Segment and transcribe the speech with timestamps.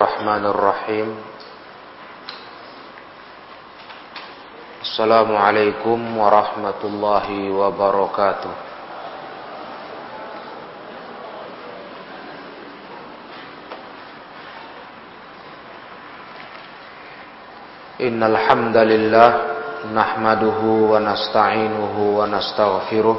[0.00, 1.08] الرحمن الرحيم
[4.86, 8.52] السلام عليكم ورحمة الله وبركاته
[18.00, 19.30] إن الحمد لله
[19.94, 20.60] نحمده
[20.92, 23.18] ونستعينه ونستغفره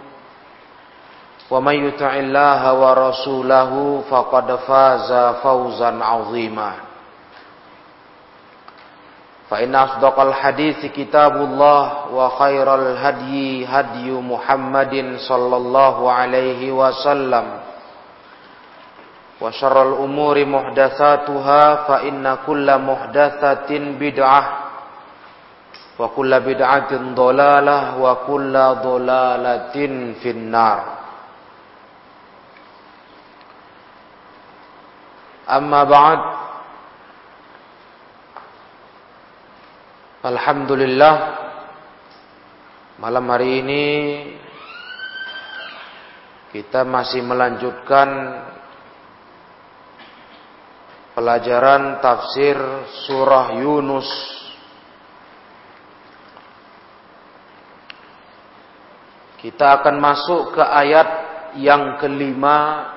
[1.50, 5.10] ومن يطع الله ورسوله فقد فاز
[5.42, 6.72] فوزا عظيما
[9.50, 14.94] فإن أصدق الحديث كتاب الله وخير الهدي هدي محمد
[15.28, 17.44] صلى الله عليه وسلم
[19.40, 24.42] وشر الأمور محدثاتها فإن كل محدثة بدعة
[25.98, 29.76] وكل بدعة ضلالة وكل ضلالة
[30.22, 30.80] في النار
[35.50, 36.20] أما بعد
[40.26, 41.16] Alhamdulillah
[42.98, 43.86] Malam hari ini
[46.50, 48.08] Kita masih melanjutkan
[51.14, 52.58] Pelajaran tafsir
[53.06, 54.10] surah Yunus
[59.38, 61.08] Kita akan masuk ke ayat
[61.54, 62.89] yang kelima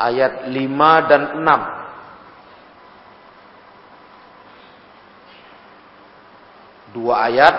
[0.00, 1.60] Ayat lima dan enam
[6.90, 7.56] dua ayat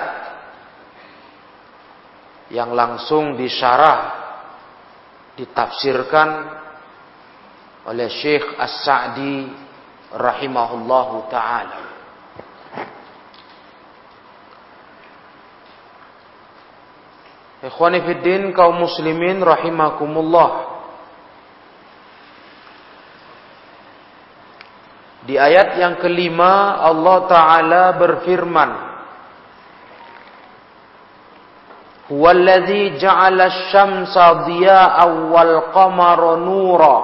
[2.51, 4.19] yang langsung disyarah
[5.39, 6.29] ditafsirkan
[7.87, 9.47] oleh Syekh As-Sa'di
[10.11, 11.81] rahimahullahu taala.
[17.61, 20.80] Ikhwani fiddin kaum muslimin rahimakumullah.
[25.21, 28.71] Di ayat yang kelima Allah Ta'ala berfirman
[32.11, 36.97] Huwallazi ja'ala asy-syamsa dhiya'an wal qamara nura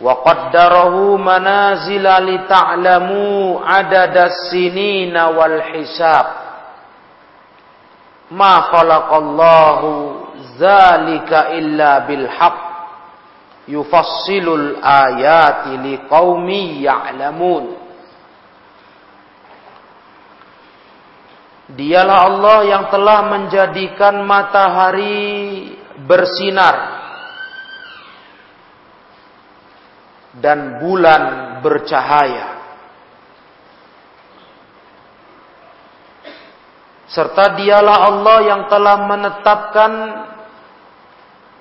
[0.00, 6.26] wa qaddarahu manazila lita'lamu adadas sinina wal hisab.
[8.32, 9.90] Ma khalaqallahu
[11.52, 12.69] illa bil haqq
[13.70, 17.78] yufassilul ayati liqaumi ya'lamun.
[21.70, 25.70] Dialah Allah yang telah menjadikan matahari
[26.02, 26.98] bersinar
[30.34, 31.22] dan bulan
[31.62, 32.58] bercahaya.
[37.06, 39.92] Serta dialah Allah yang telah menetapkan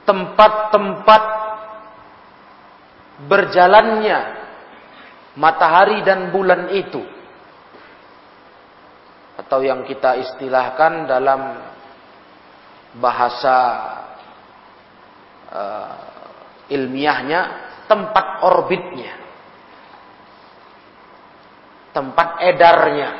[0.09, 1.38] tempat-tempat
[3.27, 4.19] berjalannya
[5.35, 7.03] matahari dan bulan itu
[9.39, 11.41] atau yang kita istilahkan dalam
[12.99, 13.57] bahasa
[15.47, 15.95] uh,
[16.69, 17.41] ilmiahnya
[17.87, 19.13] tempat orbitnya,
[21.95, 23.11] tempat edarnya.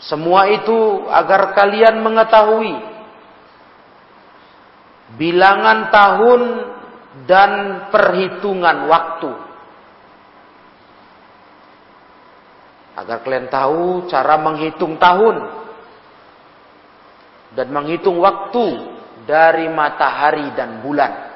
[0.00, 2.76] Semua itu agar kalian mengetahui
[5.20, 6.42] bilangan tahun
[7.26, 9.32] dan perhitungan waktu.
[13.00, 15.36] Agar kalian tahu cara menghitung tahun
[17.56, 21.30] dan menghitung waktu dari matahari dan bulan.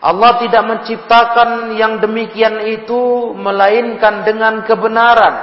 [0.00, 5.34] Allah tidak menciptakan yang demikian itu melainkan dengan kebenaran.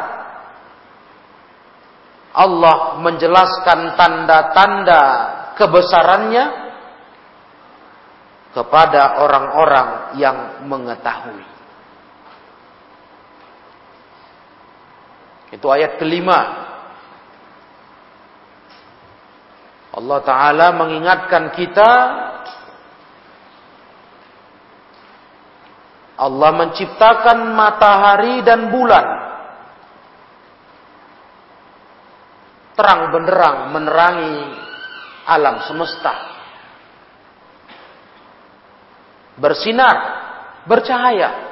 [2.38, 5.02] Allah menjelaskan tanda-tanda
[5.58, 6.67] kebesarannya
[8.58, 11.46] kepada orang-orang yang mengetahui.
[15.54, 16.66] Itu ayat kelima.
[19.94, 21.92] Allah Ta'ala mengingatkan kita
[26.18, 29.06] Allah menciptakan matahari dan bulan
[32.74, 34.38] terang benderang menerangi
[35.30, 36.37] alam semesta
[39.38, 39.98] bersinar
[40.66, 41.48] bercahaya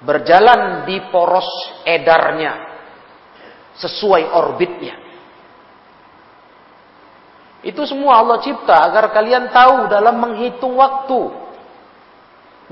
[0.00, 1.48] berjalan di poros
[1.84, 2.56] edarnya
[3.76, 4.96] sesuai orbitnya.
[7.60, 11.20] Itu semua Allah cipta agar kalian tahu dalam menghitung waktu.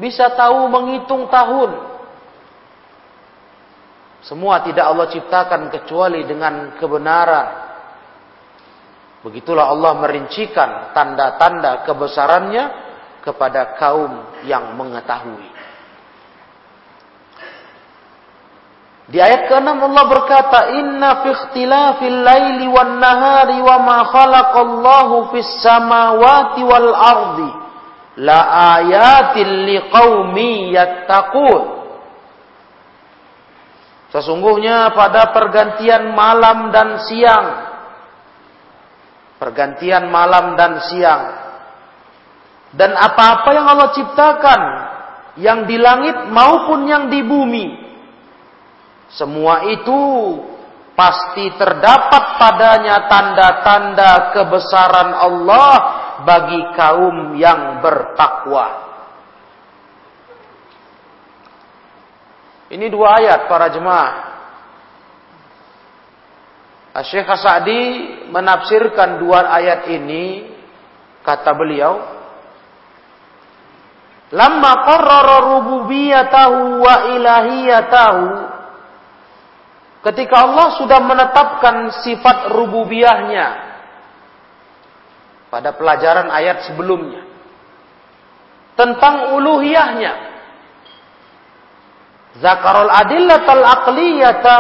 [0.01, 1.71] Bisa tahu menghitung tahun.
[4.25, 7.69] Semua tidak Allah ciptakan kecuali dengan kebenaran.
[9.21, 12.88] Begitulah Allah merincikan tanda-tanda kebesarannya
[13.23, 15.59] kepada kaum yang mengetahui.
[19.09, 25.49] Di ayat ke-6 Allah berkata, "Inna fi ikhtilafil laili wan nahari wa ma khalaqallahu fis
[25.65, 27.51] samawati wal ardi
[28.21, 28.39] la
[28.77, 31.81] ayatin liqaumi yattaqun."
[34.13, 37.47] Sesungguhnya pada pergantian malam dan siang
[39.41, 41.48] pergantian malam dan siang
[42.77, 44.61] dan apa-apa yang Allah ciptakan
[45.39, 47.67] yang di langit maupun yang di bumi
[49.09, 50.01] semua itu
[50.93, 55.75] pasti terdapat padanya tanda-tanda kebesaran Allah
[56.27, 58.91] bagi kaum yang bertakwa.
[62.69, 64.15] Ini dua ayat para jemaah.
[66.99, 67.83] Syekh Sa'di
[68.35, 70.51] menafsirkan dua ayat ini
[71.23, 72.18] kata beliau
[74.29, 78.25] Lama qarrara rububiyatahu wa ilahiyatahu.
[80.05, 83.47] Ketika Allah sudah menetapkan sifat rububiyahnya
[85.49, 87.25] pada pelajaran ayat sebelumnya
[88.77, 90.13] tentang uluhiyahnya.
[92.39, 94.57] Zakarul adillatal aqliyata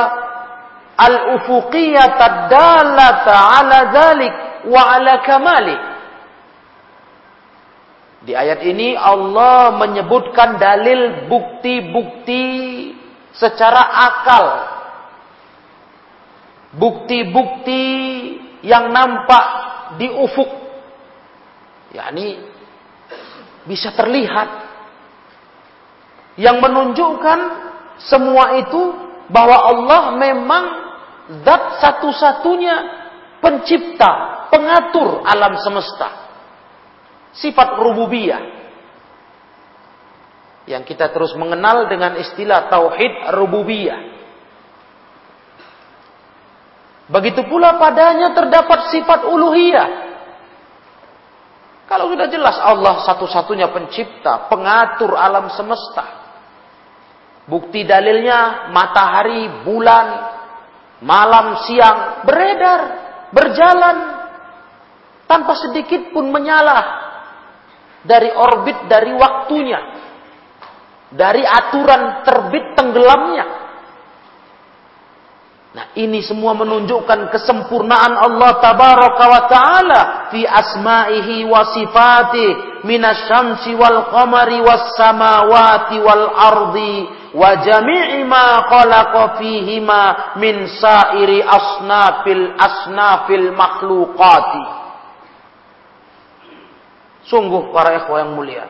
[0.99, 4.35] al ufuqiyata dalata ala dzalik
[4.67, 5.98] wa ala kamali
[8.19, 12.44] di ayat ini Allah menyebutkan dalil bukti-bukti
[13.31, 14.47] secara akal.
[16.75, 17.85] Bukti-bukti
[18.67, 19.47] yang nampak
[20.03, 20.50] di ufuk.
[21.94, 22.43] Yakni
[23.70, 24.67] bisa terlihat.
[26.38, 27.41] Yang menunjukkan
[28.03, 28.82] semua itu
[29.31, 30.64] bahwa Allah memang
[31.43, 32.76] zat satu-satunya
[33.43, 36.27] pencipta, pengatur alam semesta.
[37.36, 38.58] Sifat rububiyah
[40.68, 44.00] yang kita terus mengenal dengan istilah tauhid rububiyah.
[47.08, 49.88] Begitu pula padanya terdapat sifat uluhiyah.
[51.88, 56.28] Kalau sudah jelas Allah satu-satunya pencipta, pengatur alam semesta.
[57.49, 60.06] Bukti dalilnya matahari, bulan,
[61.00, 62.80] malam, siang beredar,
[63.32, 63.97] berjalan
[65.25, 67.08] tanpa sedikit pun menyala
[68.05, 69.81] dari orbit dari waktunya,
[71.11, 73.69] dari aturan terbit tenggelamnya.
[75.69, 80.00] Nah, ini semua menunjukkan kesempurnaan Allah tabaraka wa taala
[80.33, 82.47] fi asma'ihi wa sifati
[82.88, 86.97] minasyamsi wal qamari was samawati wal ardi
[87.37, 90.02] wa jami'i ma khalaqa fihima
[90.40, 94.88] min sa'iri asnafil asnafil makhluqati.
[97.28, 98.64] Sungguh para ikhwah yang mulia.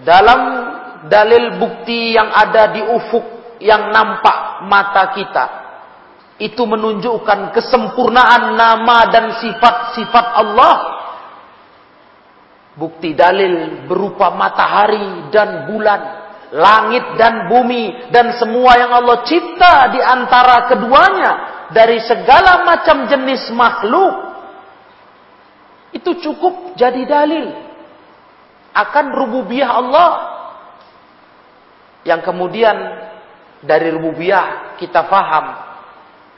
[0.00, 0.40] Dalam
[1.06, 3.24] dalil bukti yang ada di ufuk
[3.62, 5.46] yang nampak mata kita
[6.42, 10.76] itu menunjukkan kesempurnaan nama dan sifat-sifat Allah.
[12.74, 16.00] Bukti dalil berupa matahari dan bulan,
[16.50, 21.32] langit dan bumi dan semua yang Allah cipta di antara keduanya
[21.70, 24.33] dari segala macam jenis makhluk.
[25.94, 27.54] Itu cukup jadi dalil
[28.74, 30.10] akan rububiyah Allah
[32.02, 32.74] yang kemudian
[33.62, 35.74] dari rububiyah kita faham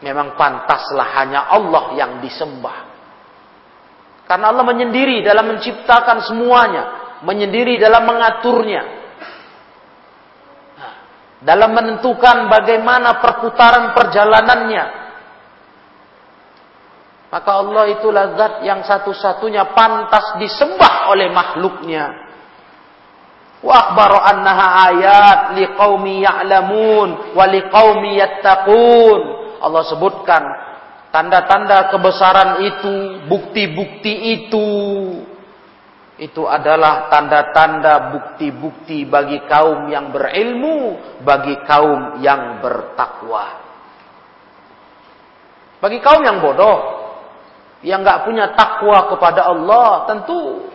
[0.04, 2.94] memang pantaslah hanya Allah yang disembah.
[4.26, 8.82] Karena Allah menyendiri dalam menciptakan semuanya, menyendiri dalam mengaturnya.
[10.76, 10.94] Nah,
[11.46, 15.05] dalam menentukan bagaimana perputaran perjalanannya.
[17.26, 22.26] Maka Allah itulah zat yang satu-satunya pantas disembah oleh makhluknya.
[23.66, 29.20] Wa akhbara annaha ayat liqaumi ya'lamun wa liqaumi yattaqun.
[29.58, 30.42] Allah sebutkan
[31.10, 32.94] tanda-tanda kebesaran itu,
[33.26, 34.68] bukti-bukti itu
[36.16, 43.60] itu adalah tanda-tanda bukti-bukti bagi kaum yang berilmu, bagi kaum yang bertakwa.
[45.76, 47.05] Bagi kaum yang bodoh,
[47.84, 50.70] yang nggak punya takwa kepada Allah, tentu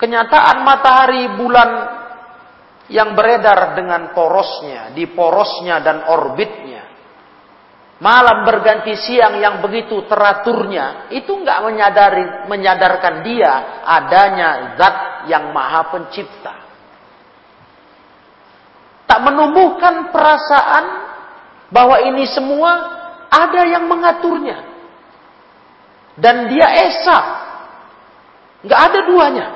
[0.00, 1.70] kenyataan matahari bulan
[2.90, 6.82] yang beredar dengan porosnya, di porosnya dan orbitnya.
[8.02, 13.52] Malam berganti siang yang begitu teraturnya, itu nggak menyadari, menyadarkan dia
[13.86, 14.96] adanya zat
[15.30, 16.54] yang maha pencipta.
[19.06, 20.84] Tak menumbuhkan perasaan
[21.70, 22.72] bahwa ini semua
[23.30, 24.73] ada yang mengaturnya.
[26.14, 27.18] Dan dia esa.
[28.64, 29.46] Nggak ada duanya.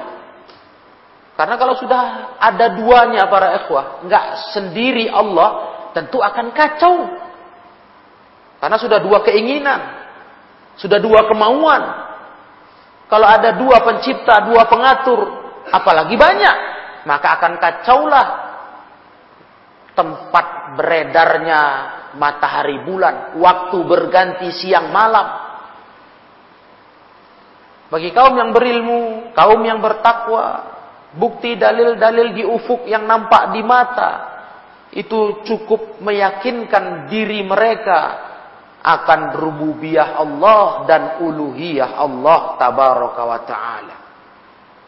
[1.38, 7.14] Karena kalau sudah ada duanya para ikhwah, nggak sendiri Allah, tentu akan kacau.
[8.58, 9.80] Karena sudah dua keinginan,
[10.74, 11.82] sudah dua kemauan.
[13.06, 15.30] Kalau ada dua pencipta, dua pengatur,
[15.70, 16.56] apalagi banyak,
[17.06, 18.26] maka akan kacaulah
[19.94, 21.60] tempat beredarnya
[22.18, 25.47] matahari bulan, waktu berganti siang malam.
[27.88, 30.76] Bagi kaum yang berilmu, kaum yang bertakwa,
[31.16, 34.10] bukti dalil-dalil di ufuk yang nampak di mata
[34.92, 38.28] itu cukup meyakinkan diri mereka
[38.84, 43.96] akan rububiyah Allah dan uluhiyah Allah tabaraka wa taala.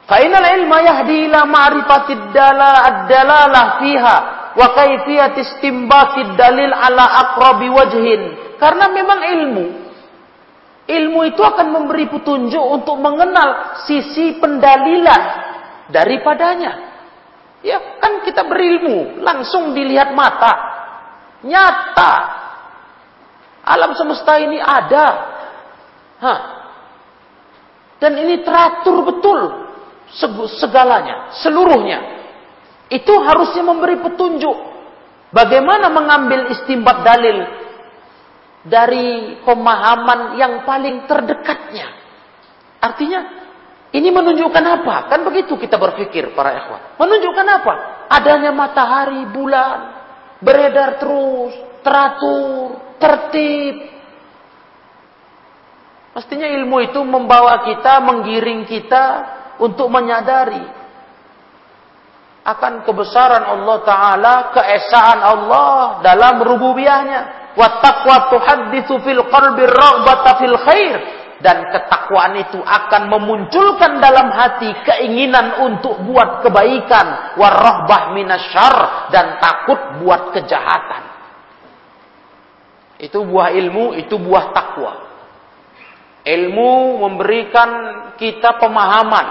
[0.05, 4.17] Fa innal ilma yahdi ila ma'rifatid dala ad-dalalah fiha
[4.57, 8.21] wa kaifiyat istinbatid dalil ala aqrabi wajhin.
[8.61, 9.67] Karena memang ilmu
[10.91, 15.23] ilmu itu akan memberi petunjuk untuk mengenal sisi pendalilan
[15.95, 16.91] daripadanya.
[17.61, 20.53] Ya, kan kita berilmu, langsung dilihat mata.
[21.45, 22.13] Nyata.
[23.63, 25.07] Alam semesta ini ada.
[26.21, 26.41] Hah.
[28.01, 29.39] Dan ini teratur betul
[30.57, 32.19] segalanya, seluruhnya.
[32.89, 34.57] Itu harusnya memberi petunjuk
[35.31, 37.45] bagaimana mengambil istimbat dalil
[38.65, 41.89] dari pemahaman yang paling terdekatnya.
[42.81, 43.21] Artinya
[43.91, 45.11] ini menunjukkan apa?
[45.11, 46.81] Kan begitu kita berpikir para ikhwan.
[47.01, 47.75] Menunjukkan apa?
[48.11, 49.79] Adanya matahari, bulan,
[50.39, 53.77] beredar terus, teratur, tertib.
[56.15, 59.05] Mestinya ilmu itu membawa kita, menggiring kita
[59.63, 60.81] untuk menyadari
[62.41, 66.41] akan kebesaran Allah Ta'ala, keesaan Allah dalam
[69.03, 70.99] fil qalbi raghbata fil khair.
[71.41, 77.37] Dan ketakwaan itu akan memunculkan dalam hati keinginan untuk buat kebaikan.
[77.41, 79.09] Warahbah minasyar.
[79.09, 81.03] Dan takut buat kejahatan.
[83.01, 84.93] Itu buah ilmu itu buah takwa.
[86.29, 87.71] Ilmu memberikan
[88.21, 89.27] kita pemahaman.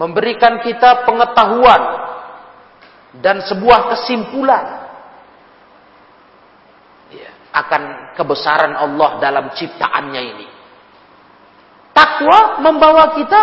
[0.00, 1.82] Memberikan kita pengetahuan.
[3.20, 4.77] Dan sebuah kesimpulan
[7.64, 10.46] akan kebesaran Allah dalam ciptaannya ini.
[11.94, 13.40] Takwa membawa kita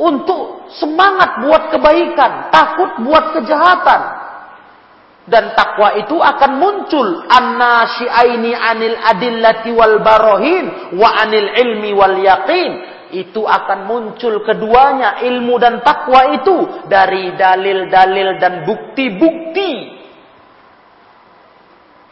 [0.00, 4.02] untuk semangat buat kebaikan, takut buat kejahatan.
[5.26, 12.94] Dan takwa itu akan muncul annasyiaini anil adillati wal barohin wa anil ilmi wal yaqin.
[13.10, 19.95] Itu akan muncul keduanya ilmu dan takwa itu dari dalil-dalil dan bukti-bukti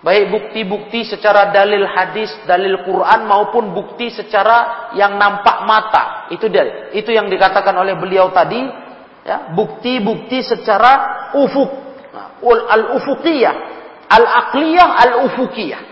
[0.05, 6.29] Baik bukti-bukti secara dalil hadis, dalil Quran maupun bukti secara yang nampak mata.
[6.29, 6.93] Itu dia.
[6.93, 8.69] Itu yang dikatakan oleh beliau tadi,
[9.25, 11.73] ya, bukti-bukti secara ufuk.
[12.13, 13.57] Nah, al-ufukiyah,
[14.13, 15.83] al-aqliyah, al-ufukiyah.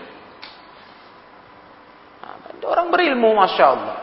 [2.21, 3.97] Nah, orang berilmu, masya Allah.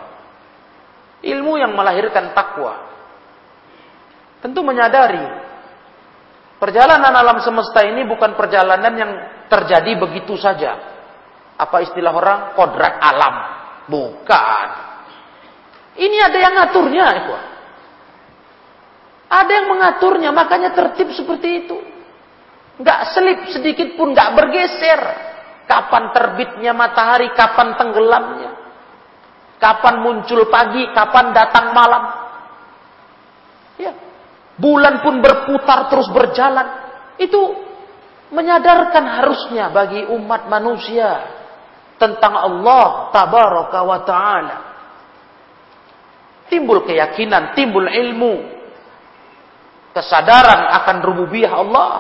[1.22, 2.82] Ilmu yang melahirkan takwa.
[4.42, 5.22] Tentu menyadari
[6.60, 9.12] perjalanan alam semesta ini bukan perjalanan yang
[9.48, 10.76] terjadi begitu saja.
[11.56, 12.40] Apa istilah orang?
[12.54, 13.34] Kodrat alam.
[13.88, 14.66] Bukan.
[15.98, 17.06] Ini ada yang ngaturnya.
[19.30, 21.76] Ada yang mengaturnya, makanya tertib seperti itu.
[22.80, 25.00] Nggak selip sedikit pun, nggak bergeser.
[25.68, 28.50] Kapan terbitnya matahari, kapan tenggelamnya.
[29.60, 32.04] Kapan muncul pagi, kapan datang malam.
[33.76, 33.92] Ya.
[34.60, 36.68] Bulan pun berputar terus berjalan.
[37.16, 37.40] Itu
[38.30, 41.40] menyadarkan harusnya bagi umat manusia
[41.96, 44.56] tentang Allah tabaraka wa taala.
[46.52, 48.34] Timbul keyakinan, timbul ilmu,
[49.96, 51.92] kesadaran akan rububiyah Allah.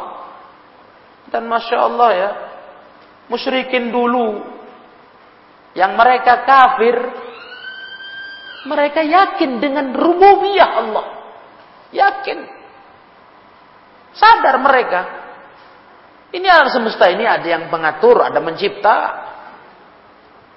[1.30, 2.30] Dan masya Allah ya,
[3.30, 4.42] musyrikin dulu
[5.78, 6.98] yang mereka kafir
[8.66, 11.19] mereka yakin dengan rububiyah Allah.
[11.90, 12.38] Yakin.
[14.14, 15.00] Sadar mereka.
[16.30, 18.96] Ini alam semesta ini ada yang mengatur, ada mencipta.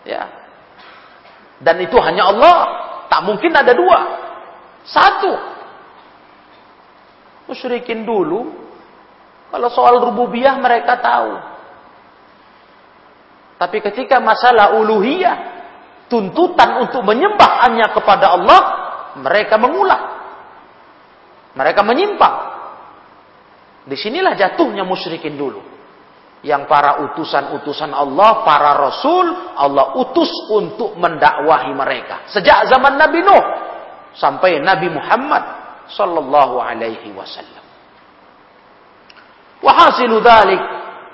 [0.05, 0.23] Ya.
[1.57, 2.57] Dan itu hanya Allah.
[3.09, 3.99] Tak mungkin ada dua.
[4.85, 5.33] Satu.
[7.49, 8.53] Musyrikin dulu.
[9.49, 11.33] Kalau soal rububiyah mereka tahu.
[13.57, 15.37] Tapi ketika masalah uluhiyah
[16.09, 18.61] tuntutan untuk menyembah hanya kepada Allah,
[19.17, 20.12] mereka mengulah.
[21.53, 22.36] Mereka menyimpang.
[23.83, 25.62] Di sinilah jatuhnya musyrikin dulu.
[26.43, 32.27] Yang para utusan-utusan Allah, para rasul, Allah utus untuk mendakwahi mereka.
[32.27, 33.45] Sejak zaman Nabi Nuh
[34.17, 35.43] sampai Nabi Muhammad
[35.88, 37.63] sallallahu alaihi wasallam.
[39.63, 40.62] Wahasilu dzalik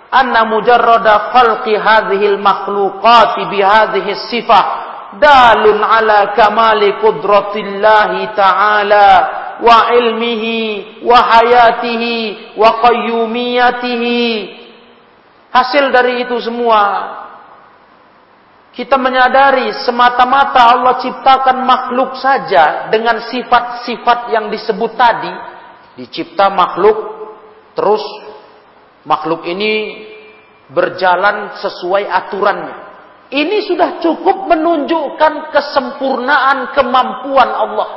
[0.10, 4.63] anna mujarrada khalqi hadhihi al-makhluqati bi hadhihi sifah
[5.22, 9.10] dalun ala kamali qudratillahi ta'ala
[9.60, 10.60] wa ilmihi
[11.04, 11.20] wa
[15.50, 16.84] hasil dari itu semua
[18.80, 25.34] kita menyadari semata-mata Allah ciptakan makhluk saja dengan sifat-sifat yang disebut tadi.
[26.00, 26.98] Dicipta makhluk
[27.76, 28.00] terus
[29.04, 30.06] makhluk ini
[30.72, 32.76] berjalan sesuai aturannya.
[33.36, 37.89] Ini sudah cukup menunjukkan kesempurnaan kemampuan Allah.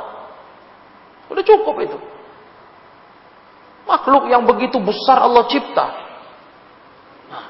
[1.33, 1.97] Sudah cukup itu.
[3.89, 5.85] Makhluk yang begitu besar Allah cipta.
[7.33, 7.45] Nah,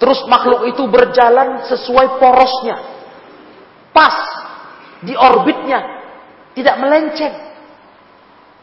[0.00, 2.80] terus makhluk itu berjalan sesuai porosnya.
[3.92, 4.16] Pas
[5.04, 6.00] di orbitnya.
[6.56, 7.34] Tidak melenceng.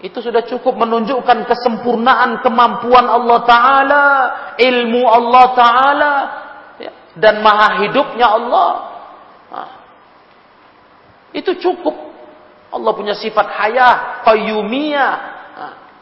[0.01, 4.05] Itu sudah cukup menunjukkan kesempurnaan kemampuan Allah Ta'ala.
[4.57, 6.13] Ilmu Allah Ta'ala
[7.13, 8.69] dan maha hidupnya Allah.
[9.53, 9.69] Nah,
[11.37, 12.10] itu cukup.
[12.71, 15.13] Allah punya sifat hayah, qayyumiyah.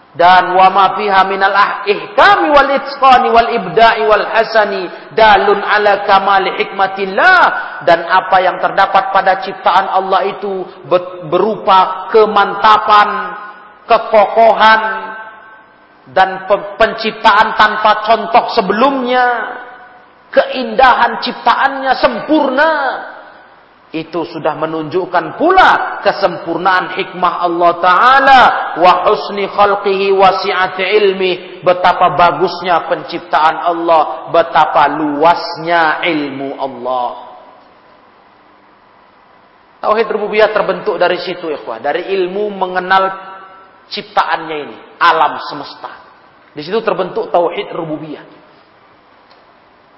[0.10, 6.02] Dan wa ma fiha minal ah, ihkami wal itqani wal ibda'i wal hasani dalun ala
[6.10, 7.42] kamali hikmatillah
[7.86, 10.66] dan apa yang terdapat pada ciptaan Allah itu
[11.30, 13.10] berupa kemantapan,
[13.86, 14.82] kekokohan
[16.10, 19.26] dan penciptaan tanpa contoh sebelumnya
[20.34, 22.72] keindahan ciptaannya sempurna.
[23.90, 28.42] Itu sudah menunjukkan pula kesempurnaan hikmah Allah Ta'ala.
[28.78, 31.32] Wa husni khalqihi wasi'ati ilmi.
[31.66, 34.30] Betapa bagusnya penciptaan Allah.
[34.30, 37.10] Betapa luasnya ilmu Allah.
[39.82, 41.82] Tauhid rububiyah terbentuk dari situ ikhwah.
[41.82, 43.04] Dari ilmu mengenal
[43.90, 44.78] ciptaannya ini.
[45.02, 45.92] Alam semesta.
[46.54, 48.26] Di situ terbentuk tauhid rububiyah.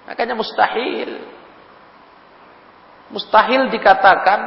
[0.08, 1.41] Makanya mustahil.
[3.12, 4.40] Mustahil dikatakan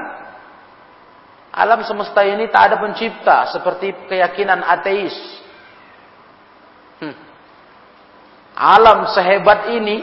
[1.54, 5.14] alam semesta ini tak ada pencipta seperti keyakinan ateis.
[6.98, 7.14] Hmm.
[8.58, 10.02] Alam sehebat ini,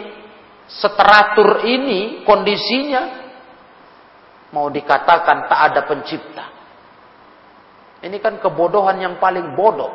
[0.71, 3.03] seteratur ini, kondisinya
[4.55, 6.45] mau dikatakan tak ada pencipta.
[8.01, 9.91] Ini kan kebodohan yang paling bodoh.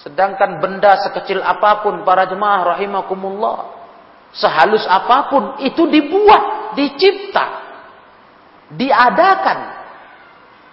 [0.00, 3.83] Sedangkan benda sekecil apa pun para jemaah rahimakumullah.
[4.34, 7.44] Sehalus apa pun itu dibuat, dicipta,
[8.74, 9.58] diadakan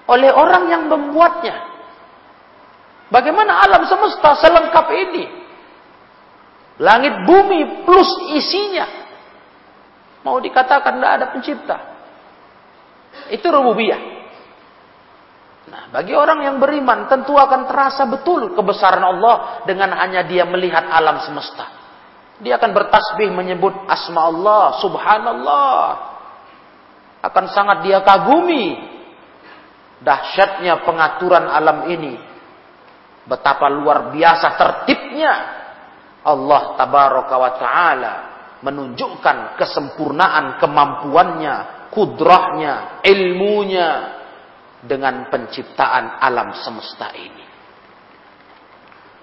[0.10, 1.69] oleh orang yang membuatnya.
[3.13, 5.26] Bagaimana alam semesta selengkap ini?
[6.82, 8.88] Langit bumi plus isinya.
[10.26, 11.78] Mau dikatakan tidak ada pencipta.
[13.30, 14.02] Itu rububiyah.
[15.69, 20.89] Nah, bagi orang yang beriman tentu akan terasa betul kebesaran Allah dengan hanya dia melihat
[20.89, 21.80] alam semesta.
[22.41, 25.82] Dia akan bertasbih menyebut asma Allah, subhanallah.
[27.21, 28.82] Akan sangat dia kagumi
[30.01, 32.17] dahsyatnya pengaturan alam ini.
[33.30, 35.34] Betapa luar biasa tertibnya
[36.25, 38.13] Allah tabaraka wa taala
[38.65, 43.89] menunjukkan kesempurnaan kemampuannya, kudrahnya, ilmunya,
[44.82, 47.40] dengan penciptaan alam semesta ini.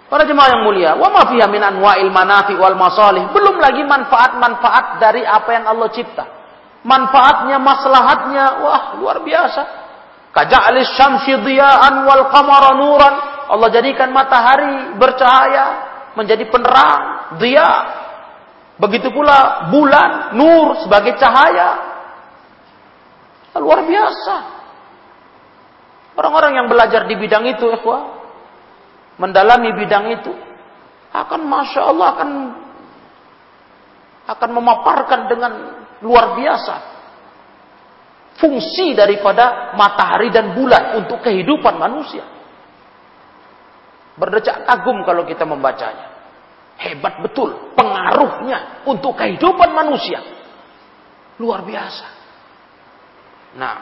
[0.08, 4.96] Para jemaah yang mulia, wa ma fiha min anwa'il manafi wal masalih, belum lagi manfaat-manfaat
[4.96, 6.24] dari apa yang Allah cipta.
[6.80, 9.62] Manfaatnya, maslahatnya, wah luar biasa.
[10.32, 13.14] Kaja'alis syamsi diya'an wal qamara nuran.
[13.52, 15.66] Allah jadikan matahari bercahaya
[16.16, 17.68] menjadi penerang, dia.
[18.80, 21.84] Begitu pula bulan, nur sebagai cahaya.
[23.60, 24.34] Luar biasa.
[26.16, 28.17] Orang-orang yang belajar di bidang itu, ikhwah,
[29.18, 30.32] mendalami bidang itu
[31.12, 32.30] akan masya Allah akan
[34.28, 35.52] akan memaparkan dengan
[36.04, 36.98] luar biasa
[38.38, 42.22] fungsi daripada matahari dan bulan untuk kehidupan manusia.
[44.14, 46.14] Berdecak kagum kalau kita membacanya.
[46.78, 50.22] Hebat betul pengaruhnya untuk kehidupan manusia.
[51.42, 52.06] Luar biasa.
[53.58, 53.76] Nah,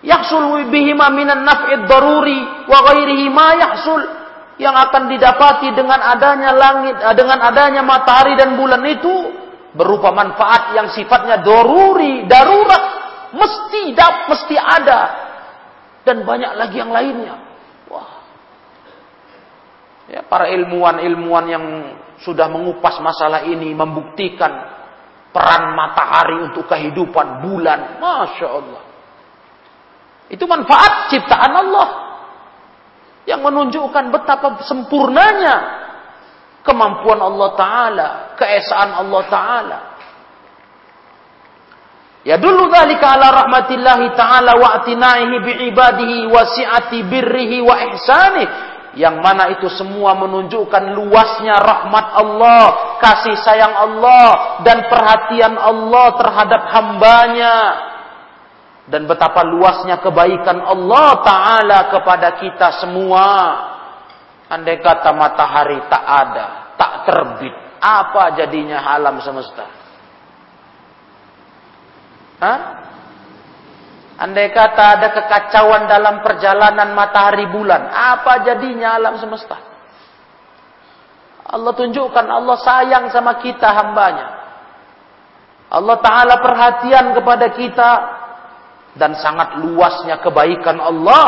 [0.00, 4.23] yahsul bihima minan naf'id daruri wa ghairihi ma yahsul
[4.54, 9.14] yang akan didapati dengan adanya langit, eh, dengan adanya matahari dan bulan itu
[9.74, 12.84] berupa manfaat yang sifatnya doruri, darurat,
[13.34, 15.00] mesti dap, mesti ada,
[16.06, 17.34] dan banyak lagi yang lainnya.
[17.90, 18.10] Wah,
[20.06, 21.64] ya para ilmuwan-ilmuwan yang
[22.22, 24.70] sudah mengupas masalah ini membuktikan
[25.34, 28.82] peran matahari untuk kehidupan bulan, masya Allah.
[30.30, 32.13] Itu manfaat ciptaan Allah
[33.24, 35.84] yang menunjukkan betapa sempurnanya
[36.64, 39.78] kemampuan Allah Ta'ala, keesaan Allah Ta'ala.
[42.24, 48.48] Ya dulu dzalika ala rahmatillahi ta'ala wa atinaihi bi'ibadihi wa si'ati birrihi wa ihsanih.
[48.96, 52.64] Yang mana itu semua menunjukkan luasnya rahmat Allah,
[53.02, 57.54] kasih sayang Allah, dan perhatian Allah terhadap hambanya
[58.84, 63.26] dan betapa luasnya kebaikan Allah Ta'ala kepada kita semua.
[64.44, 69.66] Andai kata matahari tak ada, tak terbit, apa jadinya alam semesta?
[72.44, 72.60] Hah?
[74.20, 79.58] Andai kata ada kekacauan dalam perjalanan matahari bulan, apa jadinya alam semesta?
[81.44, 84.44] Allah tunjukkan Allah sayang sama kita hambanya.
[85.72, 87.90] Allah Ta'ala perhatian kepada kita
[88.94, 91.26] dan sangat luasnya kebaikan Allah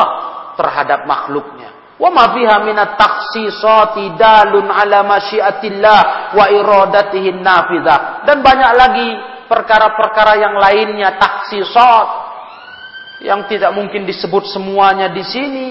[0.55, 1.97] terhadap makhluknya.
[1.97, 5.99] Wa ma fiha min at-takhsisati dalun ala masyiatillah
[6.37, 8.23] wa iradatihi nafidhah.
[8.23, 9.09] Dan banyak lagi
[9.49, 12.07] perkara-perkara yang lainnya taksisat
[13.25, 15.69] yang tidak mungkin disebut semuanya di sini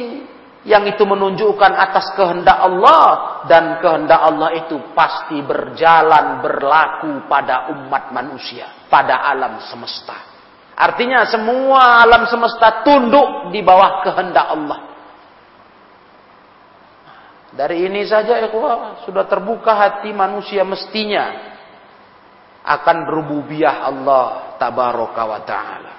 [0.66, 8.10] yang itu menunjukkan atas kehendak Allah dan kehendak Allah itu pasti berjalan berlaku pada umat
[8.10, 10.35] manusia pada alam semesta.
[10.76, 14.80] Artinya semua alam semesta tunduk di bawah kehendak Allah.
[17.56, 21.56] Dari ini saja ikhwah sudah terbuka hati manusia mestinya
[22.60, 25.92] akan rububiyah Allah tabaraka wa taala.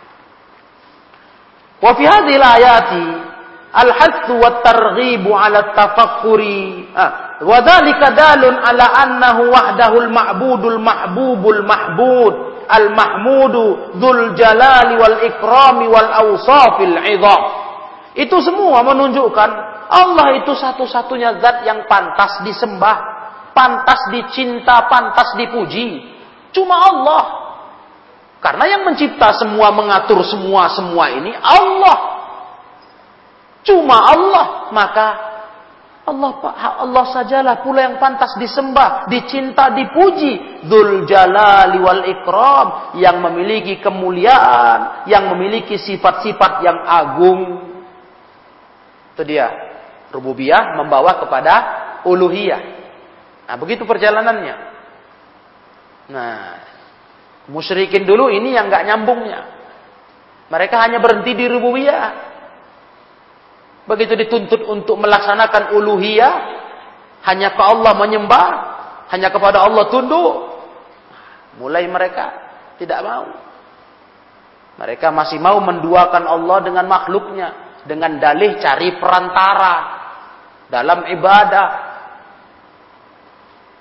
[1.81, 3.05] Wa fi hadhihi ayati
[3.73, 6.93] al-hathu wa targhibu ala tafakkuri
[7.41, 16.11] wa dhalika dalun ala annahu wahdahu al-ma'budul mahbubul mahbud al-mahmudu dzul jalali wal ikrami wal
[16.27, 17.41] awsafil idham.
[18.17, 19.49] Itu semua menunjukkan
[19.87, 22.97] Allah itu satu-satunya zat yang pantas disembah,
[23.55, 26.11] pantas dicinta, pantas dipuji.
[26.51, 27.23] Cuma Allah.
[28.37, 31.97] Karena yang mencipta semua, mengatur semua, semua ini Allah.
[33.65, 35.07] Cuma Allah, maka
[36.07, 36.39] Allah
[36.87, 40.63] Allah sajalah pula yang pantas disembah, dicinta, dipuji.
[40.63, 47.41] Dzul jalali wal ikram yang memiliki kemuliaan, yang memiliki sifat-sifat yang agung.
[49.11, 49.51] Itu dia.
[50.07, 51.53] Rububiyah membawa kepada
[52.07, 52.61] uluhiyah.
[53.51, 54.55] Nah, begitu perjalanannya.
[56.07, 56.39] Nah,
[57.51, 59.41] musyrikin dulu ini yang nggak nyambungnya.
[60.47, 62.36] Mereka hanya berhenti di rububiyah.
[63.87, 66.33] Begitu dituntut untuk melaksanakan uluhiyah,
[67.23, 68.47] hanya ke Allah menyembah,
[69.15, 70.33] hanya kepada Allah tunduk.
[71.57, 72.25] Mulai mereka
[72.75, 73.27] tidak mau.
[74.77, 77.79] Mereka masih mau menduakan Allah dengan makhluknya.
[77.87, 79.75] Dengan dalih cari perantara
[80.67, 81.67] dalam ibadah.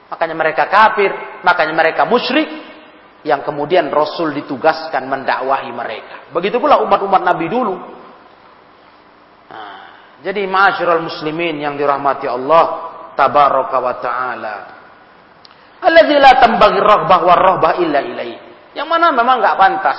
[0.06, 1.10] Makanya mereka kafir,
[1.42, 2.46] makanya mereka musyrik.
[3.26, 6.30] Yang kemudian Rasul ditugaskan mendakwahi mereka.
[6.30, 7.74] Begitu pula umat-umat Nabi dulu
[10.26, 12.64] jadi ma'asyiral muslimin yang dirahmati Allah
[13.14, 14.56] tabaraka wa taala.
[15.86, 18.38] Alladzi la tambaghi raghbah wa rahbah illa ilaih.
[18.74, 19.98] Yang mana memang enggak pantas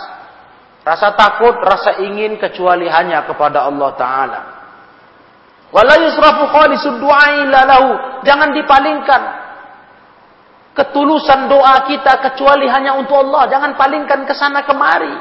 [0.88, 4.42] Rasa takut, rasa ingin kecuali hanya kepada Allah Ta'ala.
[5.68, 8.24] Wala yusrafu khalisud du'a lahu.
[8.24, 9.22] Jangan dipalingkan
[10.72, 13.52] ketulusan doa kita kecuali hanya untuk Allah.
[13.52, 15.12] Jangan palingkan ke sana kemari.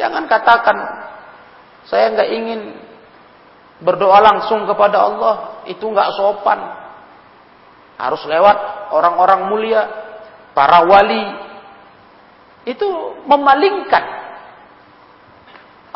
[0.00, 0.76] Jangan katakan
[1.84, 2.60] saya nggak ingin
[3.80, 5.34] berdoa langsung kepada Allah.
[5.68, 6.60] Itu nggak sopan.
[7.96, 9.82] Harus lewat orang-orang mulia,
[10.52, 11.24] para wali,
[12.66, 12.88] itu
[13.24, 14.04] memalingkan.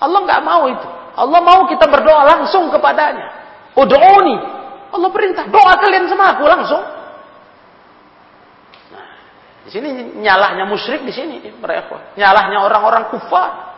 [0.00, 0.88] Allah nggak mau itu.
[1.18, 3.26] Allah mau kita berdoa langsung kepadanya.
[3.76, 4.36] Udu'uni.
[4.90, 6.82] Allah perintah, doa kalian sama aku langsung.
[8.90, 9.06] Nah,
[9.66, 12.16] di sini nyalahnya musyrik di sini mereka.
[12.16, 13.69] Nyalahnya orang-orang kufar.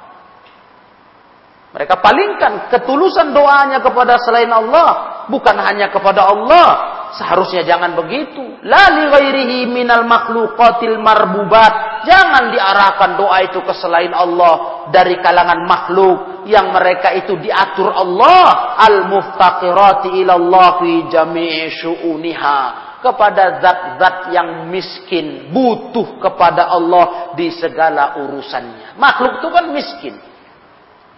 [1.72, 6.68] Mereka palingkan ketulusan doanya kepada selain Allah, bukan hanya kepada Allah,
[7.12, 8.40] Seharusnya jangan begitu.
[8.64, 12.04] La li ghairihi minal makhluqatil marbubat.
[12.08, 18.74] Jangan diarahkan doa itu ke selain Allah dari kalangan makhluk yang mereka itu diatur Allah
[18.80, 22.60] al-muftaqirati ila Allah fi jami'i syu'uniha
[23.04, 28.96] kepada zat-zat yang miskin, butuh kepada Allah di segala urusannya.
[28.96, 30.14] Makhluk itu kan miskin.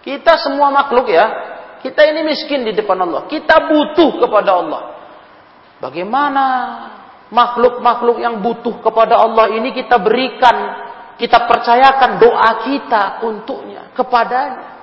[0.05, 1.25] Kita semua makhluk ya,
[1.81, 3.25] kita ini miskin di depan Allah.
[3.25, 4.81] Kita butuh kepada Allah.
[5.81, 6.45] Bagaimana
[7.33, 10.85] makhluk-makhluk yang butuh kepada Allah ini kita berikan,
[11.17, 14.77] kita percayakan doa kita untuknya, kepadanya.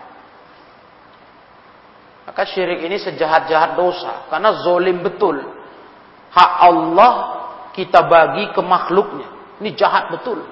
[2.27, 4.27] Maka syirik ini sejahat-jahat dosa.
[4.27, 5.39] Karena zolim betul.
[6.35, 7.13] Hak Allah
[7.79, 9.59] kita bagi ke makhluknya.
[9.63, 10.43] Ini jahat betul.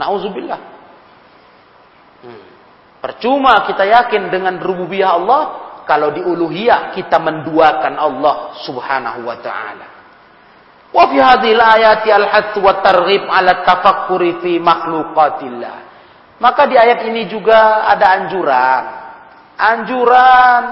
[0.00, 0.71] Nauzubillah.
[3.02, 5.42] Percuma kita yakin dengan rububiyah Allah
[5.82, 9.86] kalau di uluhiyah kita menduakan Allah Subhanahu wa taala.
[10.94, 15.76] Wa fi hadhil ayati al-hath wa targhib ala tafakkuri fi makhluqatillah.
[16.38, 18.84] Maka di ayat ini juga ada anjuran.
[19.58, 20.64] Anjuran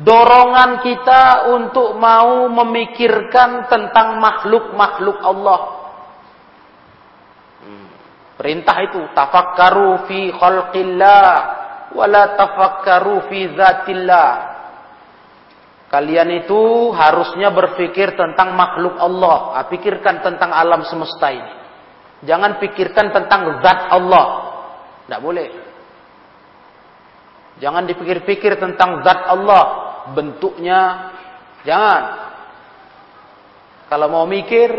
[0.00, 5.60] dorongan kita untuk mau memikirkan tentang makhluk-makhluk Allah.
[8.34, 11.28] Perintah itu tafakkaru fi khalqillah
[11.94, 14.30] wala tafakkaru fi zatillah.
[15.94, 19.54] Kalian itu harusnya berpikir tentang makhluk Allah.
[19.54, 21.54] Ah, pikirkan tentang alam semesta ini.
[22.26, 24.26] Jangan pikirkan tentang zat Allah.
[25.06, 25.48] Tidak boleh.
[27.62, 29.64] Jangan dipikir-pikir tentang zat Allah.
[30.18, 31.14] Bentuknya.
[31.62, 32.02] Jangan.
[33.86, 34.74] Kalau mau mikir,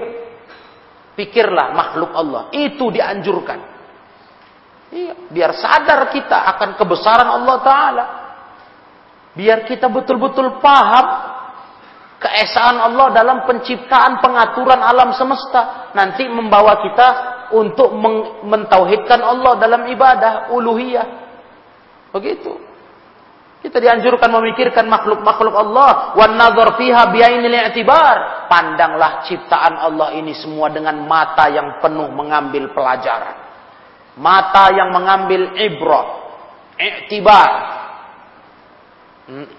[1.16, 2.52] pikirlah makhluk Allah.
[2.52, 3.60] Itu dianjurkan.
[4.96, 8.06] Iya, biar sadar kita akan kebesaran Allah Ta'ala.
[9.36, 11.06] Biar kita betul-betul paham
[12.22, 15.92] keesaan Allah dalam penciptaan pengaturan alam semesta.
[15.92, 17.08] Nanti membawa kita
[17.52, 17.92] untuk
[18.48, 21.08] mentauhidkan Allah dalam ibadah, uluhiyah.
[22.16, 22.65] Begitu.
[23.66, 26.14] Kita dianjurkan memikirkan makhluk-makhluk Allah.
[26.14, 28.46] Wan nazar fiha biainil i'tibar.
[28.46, 33.42] Pandanglah ciptaan Allah ini semua dengan mata yang penuh mengambil pelajaran.
[34.22, 36.08] Mata yang mengambil ibrah.
[36.78, 37.52] Iktibar.
[39.34, 39.50] Hmm.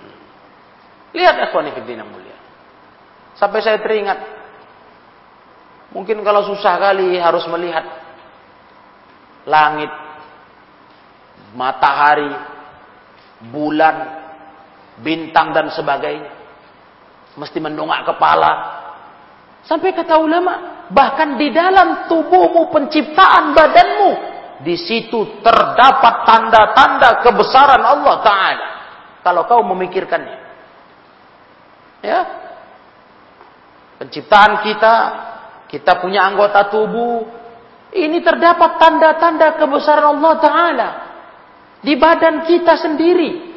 [1.11, 2.39] Lihat ikhwan fillah yang mulia.
[3.35, 4.23] Sampai saya teringat.
[5.91, 7.83] Mungkin kalau susah kali harus melihat
[9.51, 9.91] langit,
[11.59, 12.31] matahari,
[13.41, 13.97] bulan,
[15.01, 16.33] bintang dan sebagainya.
[17.37, 18.53] Mesti mendongak kepala.
[19.67, 24.11] Sampai kata ulama, bahkan di dalam tubuhmu penciptaan badanmu
[24.65, 28.67] di situ terdapat tanda-tanda kebesaran Allah Ta'ala.
[29.21, 30.39] Kalau kau memikirkannya.
[32.01, 32.21] Ya.
[34.01, 34.95] Penciptaan kita,
[35.67, 37.27] kita punya anggota tubuh.
[37.91, 40.89] Ini terdapat tanda-tanda kebesaran Allah Ta'ala.
[41.81, 43.57] Di badan kita sendiri.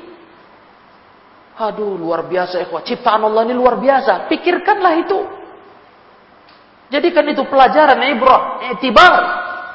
[1.60, 2.88] Aduh, luar biasa ikhwah.
[2.88, 4.32] Ciptaan Allah ini luar biasa.
[4.32, 5.20] Pikirkanlah itu.
[6.90, 9.14] Jadikan itu pelajaran, ibrah, itibar.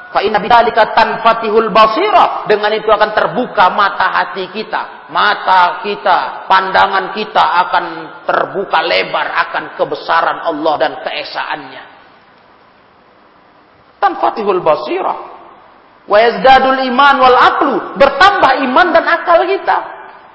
[0.09, 2.49] Fa inna bidzalika tanfatihul basira.
[2.49, 7.85] Dengan itu akan terbuka mata hati kita, mata kita, pandangan kita akan
[8.25, 11.83] terbuka lebar akan kebesaran Allah dan keesaannya.
[14.01, 15.34] Tanfatihul basira.
[16.05, 17.75] Wa yazdadul iman wal aqlu.
[17.97, 19.77] Bertambah iman dan akal kita.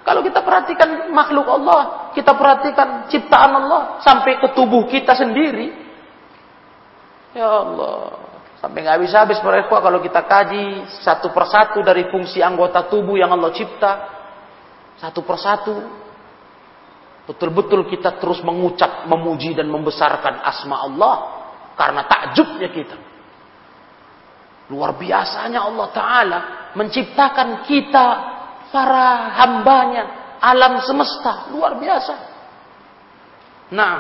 [0.01, 5.71] Kalau kita perhatikan makhluk Allah, kita perhatikan ciptaan Allah sampai ke tubuh kita sendiri.
[7.31, 8.31] Ya Allah,
[8.61, 13.33] Sampai nggak bisa habis mereka kalau kita kaji satu persatu dari fungsi anggota tubuh yang
[13.33, 13.93] Allah cipta.
[15.01, 15.81] Satu persatu.
[17.25, 21.15] Betul-betul kita terus mengucap, memuji, dan membesarkan asma Allah.
[21.73, 22.97] Karena takjubnya kita.
[24.71, 26.39] Luar biasanya Allah Ta'ala
[26.79, 28.07] menciptakan kita
[28.71, 31.51] para hambanya alam semesta.
[31.51, 32.15] Luar biasa.
[33.75, 33.97] Nah.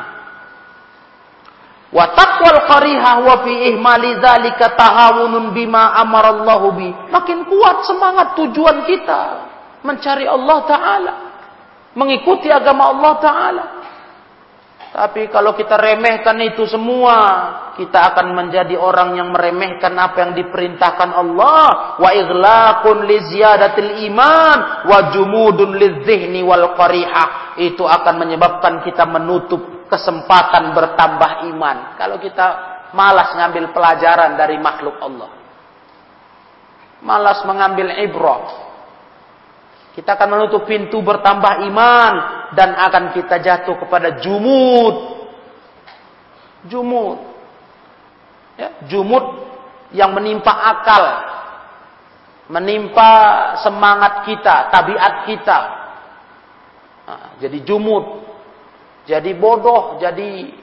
[1.90, 6.88] Wa taqwal qarihah wa fi ihmali dzalika tahawunun bima amarallahu bi.
[7.10, 9.22] Makin kuat semangat tujuan kita
[9.82, 11.14] mencari Allah Ta'ala.
[11.98, 13.64] Mengikuti agama Allah Ta'ala.
[14.90, 17.18] Tapi kalau kita remehkan itu semua,
[17.78, 21.94] kita akan menjadi orang yang meremehkan apa yang diperintahkan Allah.
[22.02, 24.58] Wa ighlaqun li ziyadatil iman
[24.90, 27.54] wa jumudun lidzihni wal qarihah.
[27.62, 31.94] Itu akan menyebabkan kita menutup kesempatan bertambah iman.
[31.94, 32.46] Kalau kita
[32.90, 35.30] malas ngambil pelajaran dari makhluk Allah.
[36.98, 38.69] Malas mengambil ibrah
[39.90, 42.12] kita akan menutup pintu bertambah iman
[42.54, 45.18] dan akan kita jatuh kepada jumud.
[46.70, 47.18] Jumud.
[48.54, 49.24] Ya, jumud
[49.90, 51.04] yang menimpa akal.
[52.50, 53.10] Menimpa
[53.62, 55.58] semangat kita, tabiat kita.
[57.06, 58.26] Nah, jadi jumud.
[59.10, 60.54] Jadi bodoh, jadi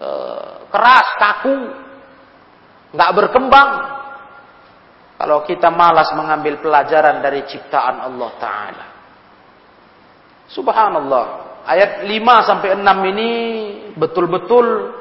[0.00, 1.56] uh, keras, kaku.
[2.96, 3.95] nggak berkembang.
[5.16, 8.86] Kalau kita malas mengambil pelajaran dari ciptaan Allah Ta'ala.
[10.52, 11.24] Subhanallah.
[11.66, 13.30] Ayat 5 sampai 6 ini
[13.96, 14.92] betul-betul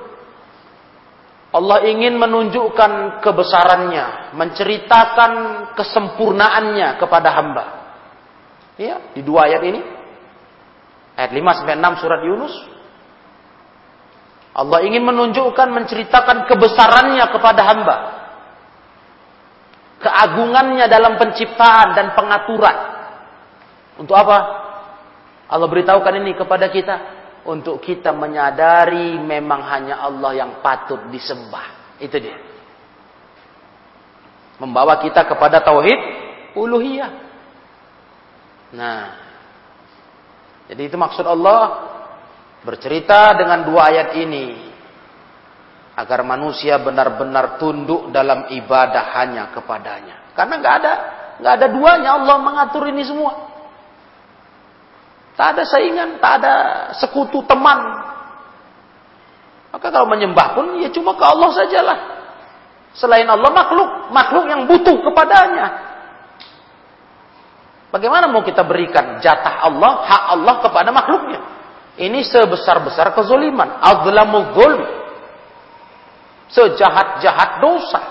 [1.56, 5.32] Allah ingin menunjukkan kebesarannya, menceritakan
[5.78, 7.66] kesempurnaannya kepada hamba.
[8.76, 9.82] Ya, di dua ayat ini.
[11.16, 12.56] Ayat 5 sampai 6 surat Yunus.
[14.56, 18.25] Allah ingin menunjukkan, menceritakan kebesarannya kepada hamba
[20.00, 22.78] keagungannya dalam penciptaan dan pengaturan.
[23.96, 24.38] Untuk apa?
[25.46, 26.96] Allah beritahukan ini kepada kita
[27.46, 31.98] untuk kita menyadari memang hanya Allah yang patut disembah.
[32.02, 32.36] Itu dia.
[34.58, 36.00] Membawa kita kepada tauhid
[36.58, 37.12] uluhiyah.
[38.76, 39.02] Nah,
[40.66, 41.94] jadi itu maksud Allah
[42.66, 44.65] bercerita dengan dua ayat ini
[45.96, 50.36] agar manusia benar-benar tunduk dalam ibadah hanya kepadanya.
[50.36, 50.94] Karena nggak ada
[51.40, 53.32] nggak ada duanya Allah mengatur ini semua.
[55.36, 56.54] Tak ada saingan, tak ada
[56.96, 57.80] sekutu teman.
[59.76, 62.00] Maka kalau menyembah pun ya cuma ke Allah sajalah.
[62.96, 65.92] Selain Allah makhluk, makhluk yang butuh kepadanya.
[67.92, 71.40] Bagaimana mau kita berikan jatah Allah, hak Allah kepada makhluknya?
[72.00, 73.80] Ini sebesar-besar kezoliman.
[73.84, 75.05] Azlamul zulm
[76.56, 78.02] sejahat-jahat dosa.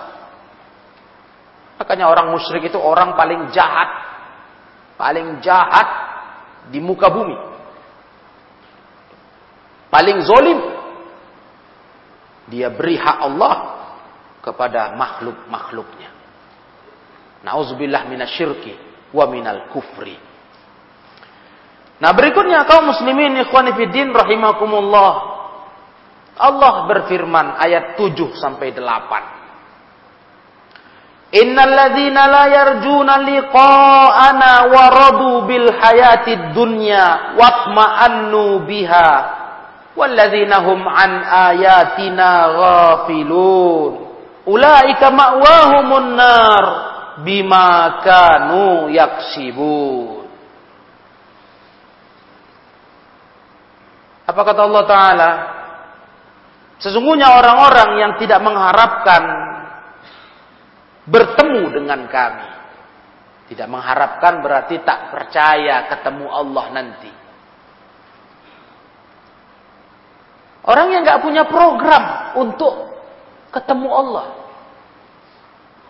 [1.81, 3.89] Makanya orang musyrik itu orang paling jahat.
[4.95, 5.89] Paling jahat
[6.71, 7.35] di muka bumi.
[9.89, 10.61] Paling zolim.
[12.53, 13.55] Dia beri hak Allah
[14.45, 16.13] kepada makhluk-makhluknya.
[17.43, 18.77] Nauzubillah minasyirki
[19.17, 20.15] wa minal kufri.
[22.05, 25.34] Nah berikutnya kaum muslimin ikhwanifiddin rahimakumullah.
[26.35, 28.11] Allah berfirman ayat 7
[28.43, 29.45] sampai 8.
[31.35, 39.11] Innal ladzina la yarjuna liqa'ana wa radu bil hayatid dunya watma'annu biha
[39.99, 41.11] walladzina hum an
[41.51, 43.93] ayatina ghafilun
[44.47, 46.65] ulaika ma'wahumun nar
[47.27, 50.23] bima kanu yaksibun
[54.25, 55.31] Apa kata Allah Ta'ala?
[56.85, 59.23] Sesungguhnya orang-orang yang tidak mengharapkan
[61.09, 62.49] bertemu dengan kami.
[63.49, 67.13] Tidak mengharapkan berarti tak percaya ketemu Allah nanti.
[70.69, 72.93] Orang yang nggak punya program untuk
[73.49, 74.27] ketemu Allah.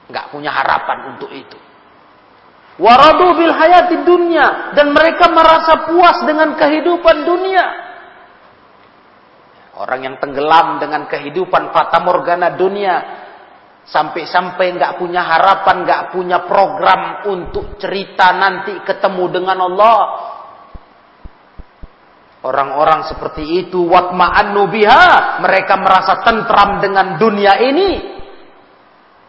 [0.04, 1.58] nggak punya harapan untuk itu.
[2.78, 4.76] Waradu bil hayati dunia.
[4.78, 7.93] Dan mereka merasa puas dengan kehidupan dunia.
[9.74, 12.96] Orang yang tenggelam dengan kehidupan fata morgana dunia.
[13.84, 20.00] Sampai-sampai nggak punya harapan, nggak punya program untuk cerita nanti ketemu dengan Allah.
[22.44, 27.90] Orang-orang seperti itu watma'annu biha, mereka merasa tentram dengan dunia ini.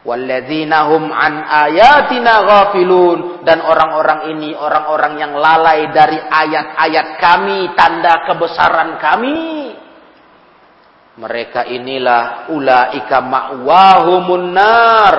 [0.05, 1.33] Walladzina hum an
[1.65, 9.64] ayatina ghafilun dan orang-orang ini orang-orang yang lalai dari ayat-ayat kami, tanda kebesaran kami.
[11.15, 15.15] Mereka inilah ulaika ma'wahumun nar.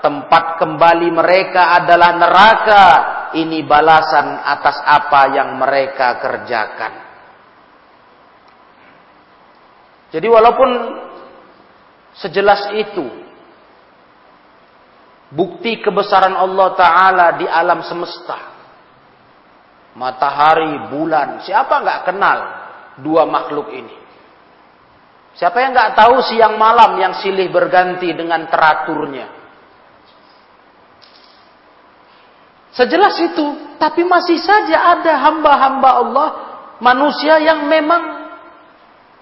[0.00, 2.84] Tempat kembali mereka adalah neraka.
[3.34, 6.92] Ini balasan atas apa yang mereka kerjakan.
[10.10, 10.70] Jadi walaupun
[12.18, 13.06] sejelas itu
[15.30, 18.58] bukti kebesaran Allah Ta'ala di alam semesta.
[19.94, 22.38] Matahari, bulan, siapa nggak kenal
[23.02, 23.99] dua makhluk ini?
[25.38, 29.40] Siapa yang nggak tahu siang malam yang silih berganti dengan teraturnya?
[32.70, 36.28] Sejelas itu, tapi masih saja ada hamba-hamba Allah,
[36.78, 38.30] manusia yang memang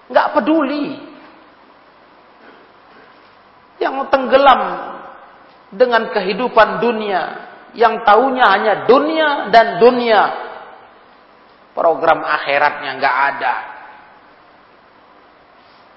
[0.09, 1.01] nggak peduli,
[3.81, 4.61] yang tenggelam
[5.73, 7.21] dengan kehidupan dunia,
[7.73, 10.21] yang tahunya hanya dunia dan dunia.
[11.73, 13.53] Program akhiratnya nggak ada.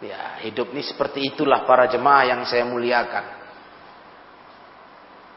[0.03, 3.23] Ya, hidup ini seperti itulah para jemaah yang saya muliakan.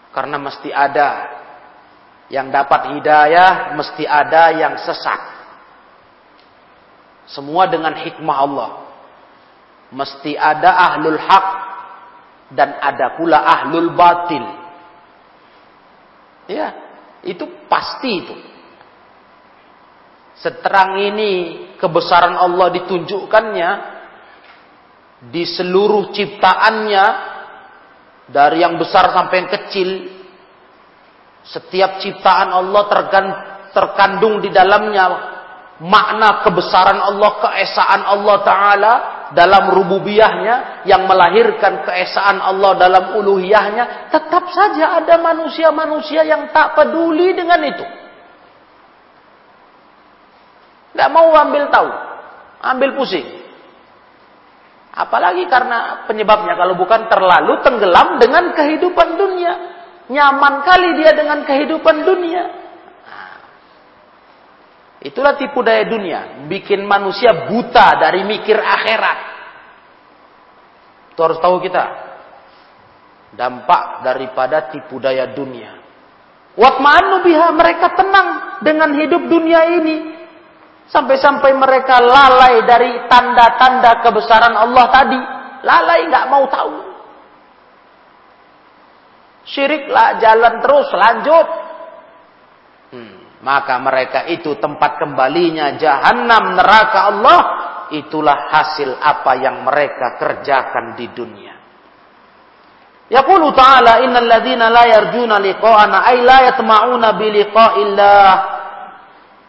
[0.09, 1.09] Karena mesti ada
[2.33, 5.21] yang dapat hidayah, mesti ada yang sesat.
[7.29, 8.71] Semua dengan hikmah Allah.
[9.93, 11.47] Mesti ada ahlul haq
[12.57, 14.45] dan ada pula ahlul batil.
[16.49, 16.73] Ya,
[17.21, 18.35] itu pasti itu.
[20.41, 21.31] Seterang ini
[21.77, 23.94] kebesaran Allah ditunjukkannya
[25.29, 27.05] di seluruh ciptaannya
[28.29, 29.89] dari yang besar sampai yang kecil.
[31.45, 32.89] Setiap ciptaan Allah
[33.69, 35.35] terkandung di dalamnya
[35.77, 38.93] makna kebesaran Allah, keesaan Allah Ta'ala
[39.35, 47.35] dalam rububiyahnya yang melahirkan keesaan Allah dalam uluhiyahnya, tetap saja ada manusia-manusia yang tak peduli
[47.35, 47.85] dengan itu.
[50.95, 51.89] Tidak mau ambil tahu,
[52.63, 53.34] ambil pusing.
[54.95, 59.53] Apalagi karena penyebabnya kalau bukan terlalu tenggelam dengan kehidupan dunia.
[60.07, 62.43] Nyaman kali dia dengan kehidupan dunia.
[63.03, 63.31] Nah,
[65.03, 66.47] itulah tipu daya dunia.
[66.47, 69.19] Bikin manusia buta dari mikir akhirat.
[71.11, 71.85] Itu harus tahu kita.
[73.35, 75.75] Dampak daripada tipu daya dunia.
[76.55, 78.27] Watma'annu biha mereka tenang
[78.63, 79.95] dengan hidup dunia ini.
[80.85, 85.21] Sampai-sampai mereka lalai dari tanda-tanda kebesaran Allah tadi.
[85.65, 86.75] Lalai nggak mau tahu.
[89.45, 91.47] Syiriklah jalan terus lanjut.
[92.93, 97.41] Hmm, maka mereka itu tempat kembalinya jahanam neraka Allah.
[97.93, 101.53] Itulah hasil apa yang mereka kerjakan di dunia.
[103.05, 108.54] Yaqulu ta'ala innal ladzina la yarjuna liqa'ana ay la yatma'una bi liqa'illah.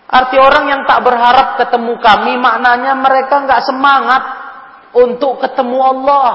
[0.07, 4.23] Arti orang yang tak berharap ketemu kami maknanya mereka nggak semangat
[4.95, 6.31] untuk ketemu Allah.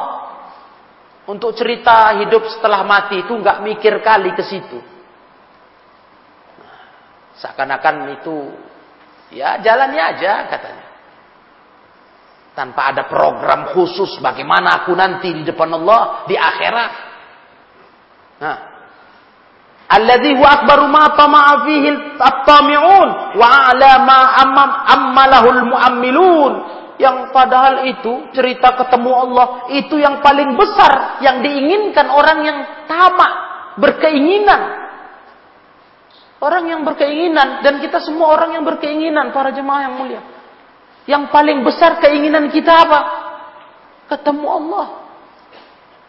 [1.32, 4.80] Untuk cerita hidup setelah mati itu nggak mikir kali ke situ.
[7.40, 8.36] Seakan-akan itu
[9.32, 10.86] ya jalannya aja katanya.
[12.52, 16.92] Tanpa ada program khusus bagaimana aku nanti di depan Allah di akhirat.
[18.44, 18.71] Nah,
[19.92, 24.20] alladhi huwa akbaru ma tama'a fihi at-tami'un wa 'ala ma
[24.88, 26.54] ammalahul mu'ammilun.
[27.02, 33.32] Yang padahal itu cerita ketemu Allah itu yang paling besar yang diinginkan orang yang tamak
[33.82, 34.80] berkeinginan.
[36.42, 40.22] Orang yang berkeinginan dan kita semua orang yang berkeinginan para jemaah yang mulia.
[41.10, 43.00] Yang paling besar keinginan kita apa?
[44.10, 44.88] Ketemu Allah.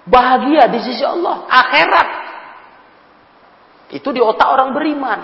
[0.04, 1.48] Bahagia di sisi Allah.
[1.48, 2.21] Akhirat
[3.92, 5.20] itu di otak orang beriman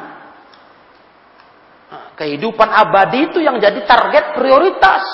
[1.88, 5.04] nah, kehidupan abadi itu yang jadi target prioritas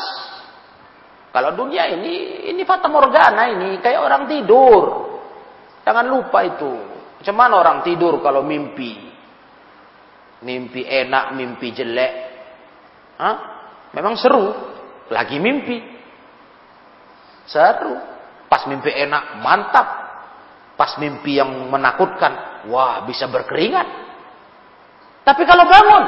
[1.35, 4.83] kalau dunia ini, ini fata morgana ini, kayak orang tidur.
[5.83, 6.73] Jangan lupa itu.
[7.27, 8.95] Cuman orang tidur kalau mimpi?
[10.47, 12.13] Mimpi enak, mimpi jelek.
[13.19, 13.37] Hah?
[13.99, 14.47] Memang seru.
[15.11, 15.83] Lagi mimpi.
[17.51, 17.99] Seru.
[18.47, 19.89] Pas mimpi enak, mantap.
[20.79, 23.89] Pas mimpi yang menakutkan, wah bisa berkeringat.
[25.25, 26.05] Tapi kalau bangun,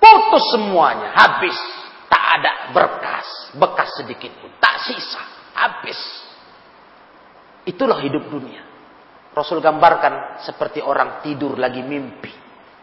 [0.00, 1.56] putus semuanya, habis.
[2.10, 5.22] Tak ada berkas, bekas sedikit pun, tak sisa,
[5.54, 6.00] habis.
[7.68, 8.66] Itulah hidup dunia.
[9.30, 12.34] Rasul gambarkan seperti orang tidur lagi mimpi.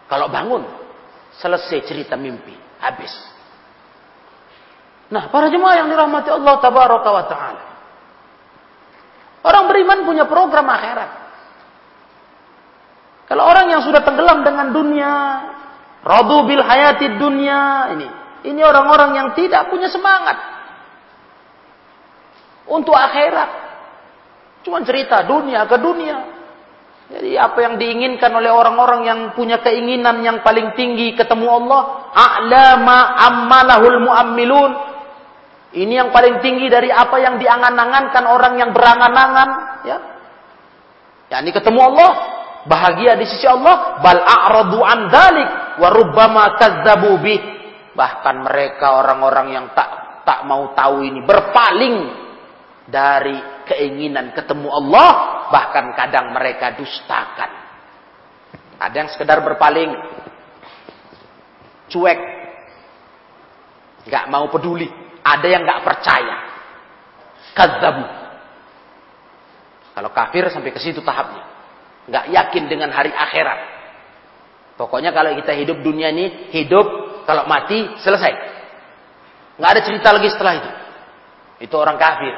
[0.07, 0.63] Kalau bangun,
[1.35, 3.11] selesai cerita mimpi, habis.
[5.11, 7.63] Nah, para jemaah yang dirahmati Allah tabaraka taala.
[9.43, 11.26] Orang beriman punya program akhirat.
[13.27, 15.13] Kalau orang yang sudah tenggelam dengan dunia,
[15.99, 18.07] radu bil hayati dunia ini,
[18.47, 20.39] ini orang-orang yang tidak punya semangat
[22.71, 23.67] untuk akhirat.
[24.63, 26.17] Cuma cerita dunia ke dunia.
[27.07, 32.97] Jadi apa yang diinginkan oleh orang-orang yang punya keinginan yang paling tinggi ketemu Allah, a'lama
[33.15, 34.71] ammalahul muammilun.
[35.71, 39.49] Ini yang paling tinggi dari apa yang diangan-angankan orang yang berangan-angan,
[39.87, 39.97] ya.
[41.31, 42.11] yakni ketemu Allah,
[42.67, 45.49] bahagia di sisi Allah, bal a'radu an dzalik
[45.79, 45.89] wa
[46.59, 47.41] kadzdzabu bih.
[47.97, 51.95] Bahkan mereka orang-orang yang tak tak mau tahu ini berpaling
[52.83, 55.09] dari keinginan ketemu Allah,
[55.49, 57.51] bahkan kadang mereka dustakan.
[58.77, 59.89] Ada yang sekedar berpaling,
[61.89, 62.19] cuek,
[64.05, 64.91] nggak mau peduli.
[65.23, 66.37] Ada yang nggak percaya,
[67.51, 68.05] kadzabu.
[69.97, 71.56] Kalau kafir sampai ke situ tahapnya,
[72.07, 73.59] nggak yakin dengan hari akhirat.
[74.79, 76.85] Pokoknya kalau kita hidup dunia ini, hidup
[77.27, 78.33] kalau mati selesai.
[79.57, 80.71] Nggak ada cerita lagi setelah itu.
[81.67, 82.33] Itu orang kafir.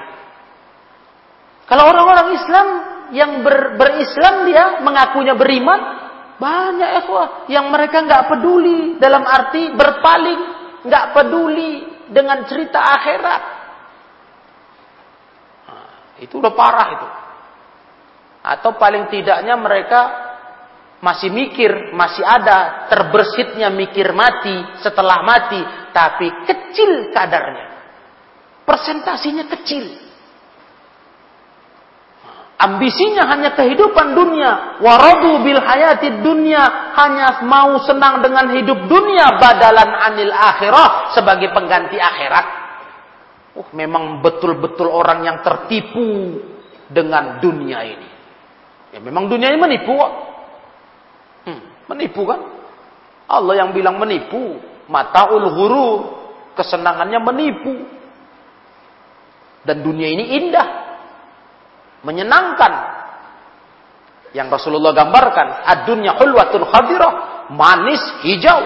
[1.68, 2.68] Kalau orang-orang Islam
[3.14, 5.80] yang ber, berislam dia mengakunya beriman,
[6.40, 10.42] banyak ikhwah yang mereka nggak peduli dalam arti berpaling,
[10.88, 11.72] nggak peduli
[12.10, 13.42] dengan cerita akhirat.
[15.68, 15.88] Nah,
[16.24, 17.08] itu udah parah itu.
[18.50, 20.02] Atau paling tidaknya mereka
[21.06, 25.62] masih mikir, masih ada terbersitnya mikir mati setelah mati,
[25.94, 27.68] tapi kecil kadarnya.
[28.66, 30.10] Persentasinya kecil.
[32.60, 34.84] Ambisinya hanya kehidupan dunia.
[34.84, 36.92] Waradu bil hayati dunia.
[36.92, 39.40] Hanya mau senang dengan hidup dunia.
[39.40, 41.16] Badalan anil akhirah.
[41.16, 42.46] Sebagai pengganti akhirat.
[43.56, 46.36] Uh, memang betul-betul orang yang tertipu
[46.92, 48.09] dengan dunia ini.
[48.90, 49.94] Ya memang dunia ini menipu
[51.46, 52.40] Hmm, menipu kan?
[53.30, 54.60] Allah yang bilang menipu.
[54.90, 56.00] Mataul ghurur.
[56.58, 57.76] Kesenangannya menipu.
[59.64, 60.68] Dan dunia ini indah
[62.04, 62.74] menyenangkan
[64.32, 67.12] yang Rasulullah gambarkan adunya hulwatul khadirah
[67.52, 68.62] manis hijau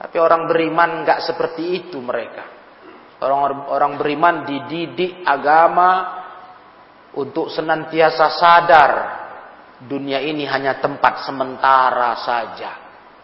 [0.00, 2.48] tapi orang beriman nggak seperti itu mereka
[3.20, 5.90] orang orang beriman dididik agama
[7.18, 8.92] untuk senantiasa sadar
[9.82, 12.70] dunia ini hanya tempat sementara saja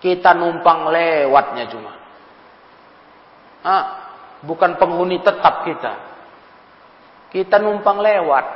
[0.02, 1.92] kita numpang lewatnya cuma
[3.62, 3.84] ah,
[4.42, 6.14] bukan penghuni tetap kita
[7.34, 8.46] kita numpang lewat.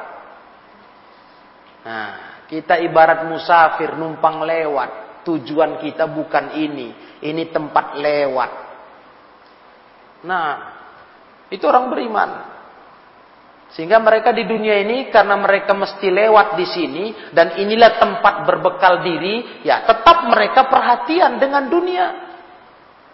[1.83, 2.11] Nah,
[2.47, 5.27] kita ibarat musafir numpang lewat.
[5.27, 7.19] Tujuan kita bukan ini.
[7.19, 8.51] Ini tempat lewat.
[10.31, 10.47] Nah,
[11.51, 12.31] itu orang beriman.
[13.69, 17.05] Sehingga mereka di dunia ini karena mereka mesti lewat di sini
[17.37, 22.29] dan inilah tempat berbekal diri, ya tetap mereka perhatian dengan dunia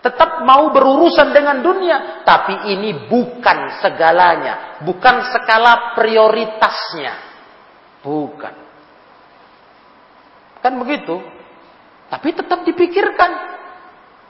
[0.04, 7.14] tetap mau berurusan dengan dunia, tapi ini bukan segalanya, bukan skala prioritasnya.
[8.04, 8.54] Bukan.
[10.60, 11.24] Kan begitu?
[12.12, 13.53] Tapi tetap dipikirkan.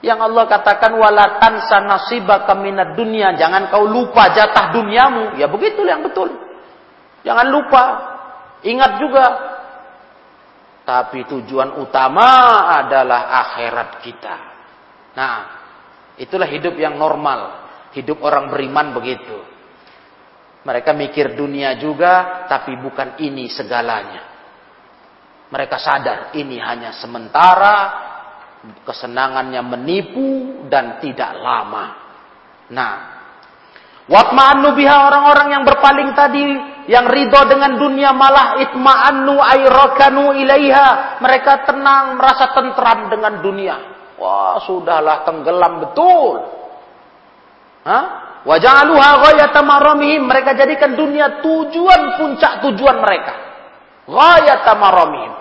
[0.05, 2.53] Yang Allah katakan wala tansa nasibaka
[2.93, 5.41] dunia, jangan kau lupa jatah duniamu.
[5.41, 6.29] Ya begitu yang betul.
[7.25, 7.83] Jangan lupa.
[8.61, 9.25] Ingat juga
[10.85, 12.29] tapi tujuan utama
[12.85, 14.35] adalah akhirat kita.
[15.17, 15.65] Nah,
[16.15, 17.67] Itulah hidup yang normal.
[17.91, 19.35] Hidup orang beriman begitu.
[20.65, 24.23] Mereka mikir dunia juga, tapi bukan ini segalanya.
[25.51, 27.75] Mereka sadar ini hanya sementara,
[28.85, 31.85] kesenangannya menipu dan tidak lama.
[32.71, 32.93] Nah,
[34.09, 36.45] watma'annu biha orang-orang yang berpaling tadi,
[36.85, 41.19] yang ridho dengan dunia malah itma'annu ayrakanu ilaiha.
[41.21, 43.75] Mereka tenang, merasa tentram dengan dunia.
[44.15, 46.35] Wah, sudahlah tenggelam betul.
[47.85, 48.05] Hah?
[48.45, 50.29] Waja'aluha ghayata maramihim.
[50.29, 53.33] Mereka jadikan dunia tujuan puncak tujuan mereka.
[54.05, 55.33] Ghayata maramihim.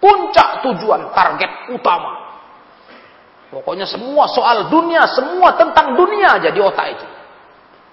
[0.00, 2.21] Puncak tujuan, target utama.
[3.52, 7.06] Pokoknya semua soal dunia, semua tentang dunia jadi otak itu.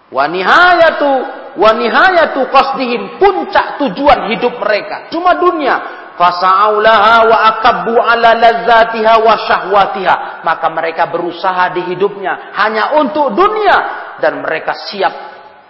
[0.07, 1.11] Wa nihayatu
[1.59, 5.11] wa nihayatu qasdihim puncak tujuan hidup mereka.
[5.11, 5.99] Cuma dunia.
[6.15, 10.15] Fasa'aulaha wa akabbu ala lazzatiha wa syahwatiha.
[10.47, 13.77] Maka mereka berusaha di hidupnya hanya untuk dunia.
[14.23, 15.13] Dan mereka siap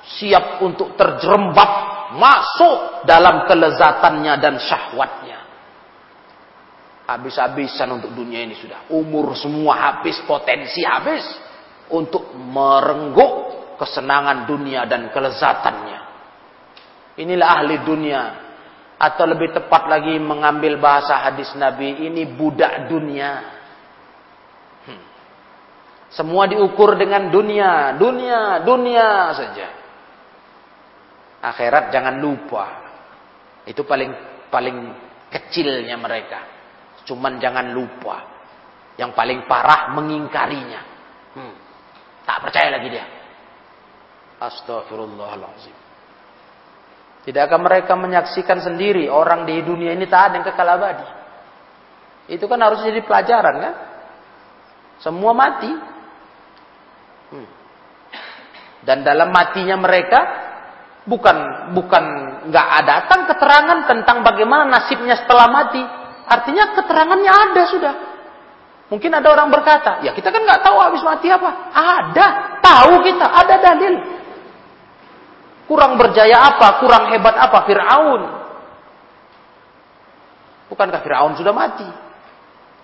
[0.06, 1.72] siap untuk terjerembab
[2.18, 5.29] masuk dalam kelezatannya dan syahwatnya
[7.10, 11.26] habis-habisan untuk dunia ini sudah umur semua habis potensi habis
[11.90, 13.34] untuk merengguk
[13.82, 16.00] kesenangan dunia dan kelezatannya
[17.20, 18.22] inilah ahli dunia
[19.00, 23.32] atau lebih tepat lagi mengambil bahasa hadis Nabi ini budak dunia.
[24.84, 25.02] Hmm.
[26.12, 29.68] Semua diukur dengan dunia, dunia, dunia saja.
[31.40, 32.66] Akhirat jangan lupa.
[33.64, 34.12] Itu paling
[34.52, 34.78] paling
[35.32, 36.59] kecilnya mereka.
[37.10, 38.22] Cuman jangan lupa.
[39.02, 40.82] Yang paling parah mengingkarinya.
[41.34, 41.56] Hmm.
[42.22, 43.06] Tak percaya lagi dia.
[44.38, 45.74] Astagfirullahaladzim.
[47.26, 51.08] Tidakkah mereka menyaksikan sendiri orang di dunia ini tak ada yang kekal abadi?
[52.30, 53.74] Itu kan harus jadi pelajaran kan?
[55.02, 55.72] Semua mati.
[57.34, 57.50] Hmm.
[58.86, 60.20] Dan dalam matinya mereka
[61.10, 61.38] bukan
[61.74, 62.04] bukan
[62.54, 65.99] nggak ada datang keterangan tentang bagaimana nasibnya setelah mati.
[66.30, 67.96] Artinya keterangannya ada sudah.
[68.90, 71.74] Mungkin ada orang berkata, ya kita kan nggak tahu habis mati apa.
[71.74, 72.28] Ada,
[72.62, 73.94] tahu kita, ada dalil.
[75.70, 78.22] Kurang berjaya apa, kurang hebat apa Fir'aun.
[80.74, 81.86] Bukankah Fir'aun sudah mati?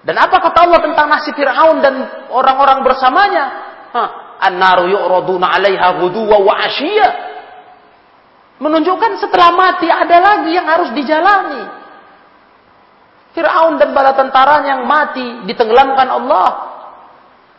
[0.06, 1.96] Dan apa kata Allah tentang nasib Fir'aun dan
[2.30, 3.46] orang-orang bersamanya?
[4.41, 7.10] An-naru yu'raduna 'alaiha ghuduwa wa 'ashiyya.
[8.62, 11.85] Menunjukkan setelah mati ada lagi yang harus dijalani.
[13.36, 16.50] Fir'aun dan bala tentaranya yang mati ditenggelamkan Allah.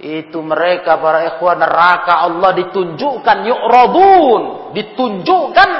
[0.00, 5.70] Itu mereka para ikhwan neraka Allah ditunjukkan yu'radun, ditunjukkan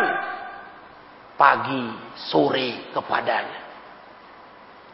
[1.40, 1.84] pagi,
[2.28, 3.60] sore kepadanya.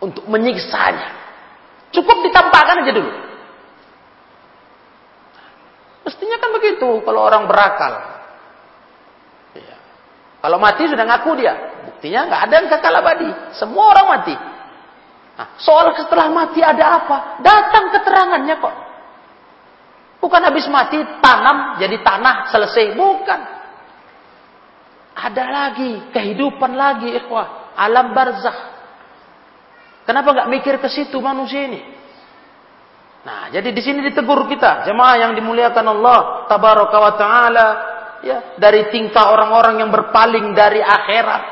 [0.03, 1.23] Untuk menyiksanya.
[1.91, 3.13] Cukup ditampakkan aja dulu.
[6.03, 7.95] Mestinya kan begitu kalau orang berakal.
[9.55, 9.77] Ya.
[10.43, 11.55] Kalau mati sudah ngaku dia.
[11.91, 13.31] Buktinya nggak ada yang kekal abadi.
[13.55, 14.35] Semua orang mati.
[15.33, 17.17] Nah, soal setelah mati ada apa?
[17.41, 18.75] Datang keterangannya kok.
[20.23, 22.95] Bukan habis mati tanam jadi tanah selesai.
[22.95, 23.41] Bukan.
[25.13, 27.75] Ada lagi kehidupan lagi ikhwah.
[27.75, 28.59] Alam barzakh.
[30.05, 31.81] Kenapa nggak mikir ke situ manusia ini?
[33.23, 37.67] Nah, jadi di sini ditegur kita, jemaah yang dimuliakan Allah tabaraka wa taala,
[38.27, 41.43] ya, dari tingkah orang-orang yang berpaling dari akhirat,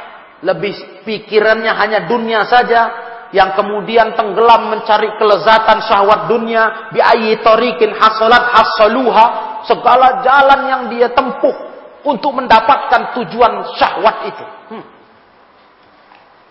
[0.43, 6.99] lebih pikirannya hanya dunia saja, yang kemudian tenggelam mencari kelezatan syahwat dunia, bi
[7.39, 9.27] tariqin hasalat hasaluha,
[9.71, 11.55] segala jalan yang dia tempuh
[12.03, 14.47] untuk mendapatkan tujuan syahwat itu.
[14.75, 14.85] Hmm.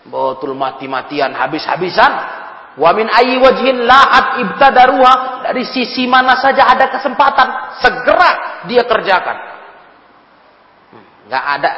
[0.08, 2.12] Betul mati-matian habis-habisan.
[2.80, 9.38] Wa min ayyi wajhin la'at ibtadaruha dari sisi mana saja ada kesempatan segera dia kerjakan.
[11.28, 11.72] Enggak hmm, ada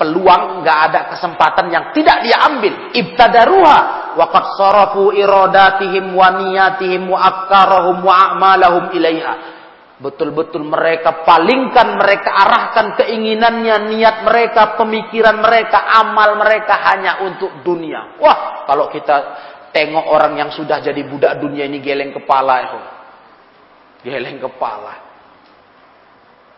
[0.00, 2.96] peluang, enggak ada kesempatan yang tidak dia ambil.
[2.96, 3.78] Ibtadaruha
[4.16, 9.60] wa qad sarafu iradatihim wa niyatihim wa afkarahum wa a'malahum ilaiha
[10.00, 18.16] Betul-betul mereka palingkan, mereka arahkan keinginannya, niat mereka, pemikiran mereka, amal mereka hanya untuk dunia.
[18.16, 19.16] Wah, kalau kita
[19.76, 22.80] tengok orang yang sudah jadi budak dunia ini geleng kepala itu.
[24.08, 24.94] Geleng kepala.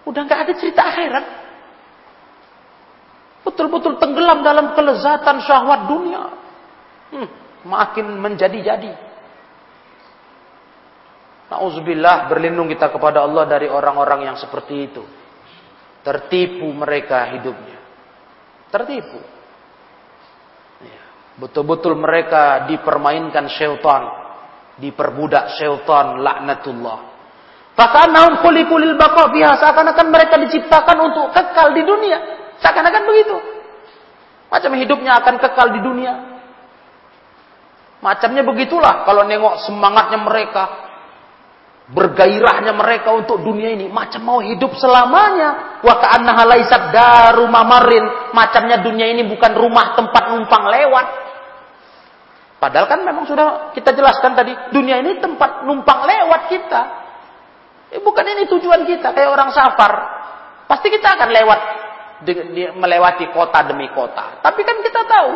[0.06, 1.41] Udah nggak ada cerita akhirat.
[3.62, 6.34] Betul-betul tenggelam dalam kelezatan syahwat dunia.
[7.14, 7.28] Hmm,
[7.62, 8.90] makin menjadi-jadi.
[11.46, 15.06] Nauzubillah berlindung kita kepada Allah dari orang-orang yang seperti itu.
[16.02, 17.78] Tertipu mereka hidupnya.
[18.74, 19.22] Tertipu.
[20.82, 21.02] Ya.
[21.38, 24.10] Betul-betul mereka dipermainkan syaitan.
[24.74, 26.98] Diperbudak syaitan laknatullah.
[27.78, 32.41] Fakanahum khuliqulil baqa biha seakan-akan mereka diciptakan untuk kekal di dunia.
[32.62, 33.36] Seakan-akan begitu.
[34.48, 36.14] Macam hidupnya akan kekal di dunia.
[38.02, 40.64] Macamnya begitulah kalau nengok semangatnya mereka,
[41.90, 43.90] bergairahnya mereka untuk dunia ini.
[43.90, 45.82] Macam mau hidup selamanya.
[45.82, 48.30] Wa ka'annaha laisat daru mamarin.
[48.30, 51.06] Macamnya dunia ini bukan rumah tempat numpang lewat.
[52.62, 56.82] Padahal kan memang sudah kita jelaskan tadi dunia ini tempat numpang lewat kita.
[57.90, 59.92] Eh, bukan ini tujuan kita kayak orang safar.
[60.70, 61.60] Pasti kita akan lewat
[62.78, 65.30] melewati kota demi kota tapi kan kita tahu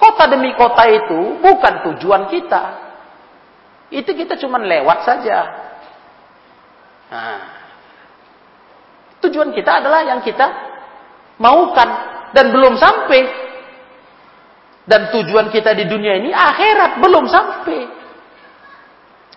[0.00, 2.92] kota demi kota itu bukan tujuan kita
[3.92, 5.38] itu kita cuma lewat saja.
[7.12, 7.40] Nah,
[9.20, 10.48] tujuan kita adalah yang kita
[11.36, 11.88] maukan
[12.32, 13.44] dan belum sampai.
[14.82, 17.80] Dan tujuan kita di dunia ini akhirat belum sampai.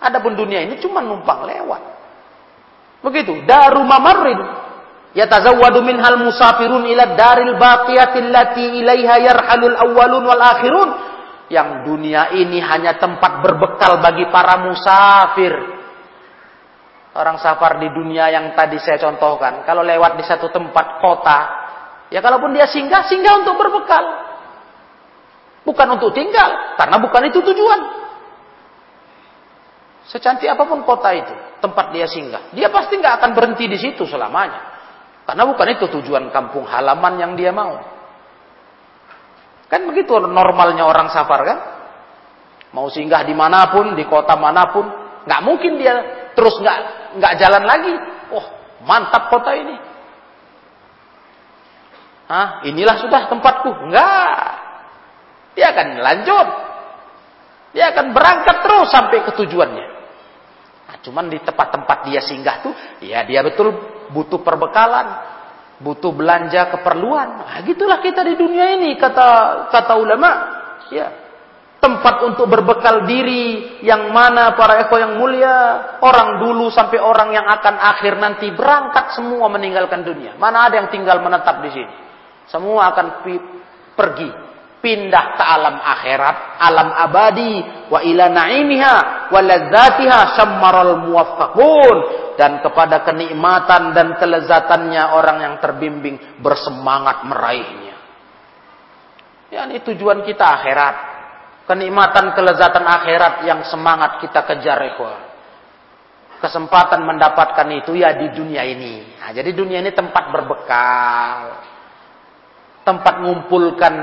[0.01, 1.83] Adapun dunia ini cuma numpang lewat.
[3.03, 3.43] Begitu.
[3.43, 4.39] Daru mamarrin.
[5.15, 10.89] Yatazawwadu minhal musafirun ila daril baqiyatil lati ilaiha yarhalul awwalun wal akhirun
[11.47, 15.55] yang dunia ini hanya tempat berbekal bagi para musafir.
[17.15, 21.39] Orang safar di dunia yang tadi saya contohkan, kalau lewat di satu tempat kota,
[22.11, 24.03] ya kalaupun dia singgah, singgah untuk berbekal.
[25.63, 27.81] Bukan untuk tinggal, karena bukan itu tujuan.
[30.11, 31.31] Secantik apa pun kota itu,
[31.63, 34.74] tempat dia singgah, dia pasti nggak akan berhenti di situ selamanya.
[35.25, 37.81] Karena bukan itu tujuan kampung halaman yang dia mau.
[39.65, 41.59] Kan begitu normalnya orang safar kan?
[42.77, 44.85] Mau singgah di mana pun, di kota mana pun,
[45.25, 45.95] nggak mungkin dia
[46.37, 46.77] terus nggak
[47.17, 47.93] nggak jalan lagi.
[48.29, 48.45] Oh
[48.85, 49.75] mantap kota ini.
[52.25, 52.61] Hah?
[52.65, 53.69] Inilah sudah tempatku.
[53.89, 54.37] Enggak.
[55.57, 56.47] Dia akan lanjut.
[57.73, 59.87] Dia akan berangkat terus sampai ke tujuannya.
[60.85, 63.73] Nah, cuman di tempat-tempat dia singgah tuh, ya dia betul
[64.11, 65.07] butuh perbekalan,
[65.81, 67.27] butuh belanja keperluan.
[67.41, 69.27] Nah, gitulah kita di dunia ini kata
[69.71, 70.29] kata ulama.
[70.93, 71.25] Ya,
[71.85, 77.45] tempat untuk berbekal diri yang mana para eko yang mulia orang dulu sampai orang yang
[77.45, 81.93] akan akhir nanti berangkat semua meninggalkan dunia mana ada yang tinggal menetap di sini
[82.49, 83.21] semua akan
[83.93, 84.29] pergi
[84.85, 87.55] pindah ke alam akhirat alam abadi
[87.89, 88.95] wa ila naimiha
[89.33, 91.97] wa ladzatiha syammaral muwaffaqun
[92.37, 97.97] dan kepada kenikmatan dan kelezatannya orang yang terbimbing bersemangat meraihnya
[99.49, 101.15] ya ini tujuan kita akhirat
[101.65, 105.33] kenikmatan kelezatan akhirat yang semangat kita kejar ikhwan.
[106.41, 109.17] Kesempatan mendapatkan itu ya di dunia ini.
[109.17, 111.37] Nah, jadi dunia ini tempat berbekal.
[112.85, 113.93] Tempat mengumpulkan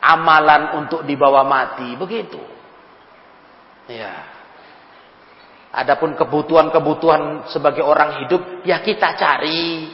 [0.00, 2.40] amalan untuk dibawa mati, begitu.
[3.86, 4.40] Ya.
[5.70, 9.86] Adapun kebutuhan-kebutuhan sebagai orang hidup ya kita cari.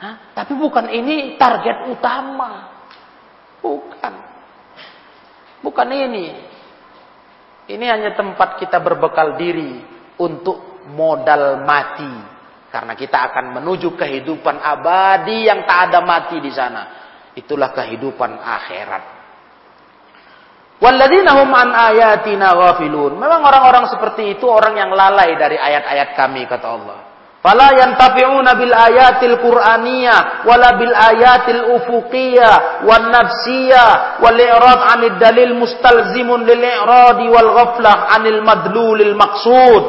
[0.00, 0.32] Hah?
[0.32, 2.80] Tapi bukan ini target utama.
[3.60, 4.14] Bukan.
[5.60, 6.26] Bukan ini.
[7.68, 9.84] Ini hanya tempat kita berbekal diri
[10.16, 12.40] untuk modal mati.
[12.72, 17.09] Karena kita akan menuju kehidupan abadi yang tak ada mati di sana.
[17.38, 19.20] Itulah kehidupan akhirat.
[20.80, 23.20] Walladzina an ayatina ghafilun.
[23.20, 26.98] Memang orang-orang seperti itu orang yang lalai dari ayat-ayat kami kata Allah.
[27.40, 35.56] Fala yantafi'una bil ayatil qur'aniyah wala bil ayatil ufuqiyah wan nafsiyah wal i'rad 'anid dalil
[35.56, 39.84] mustalzimun lil i'radi wal ghaflah 'anil madlulil maqsud.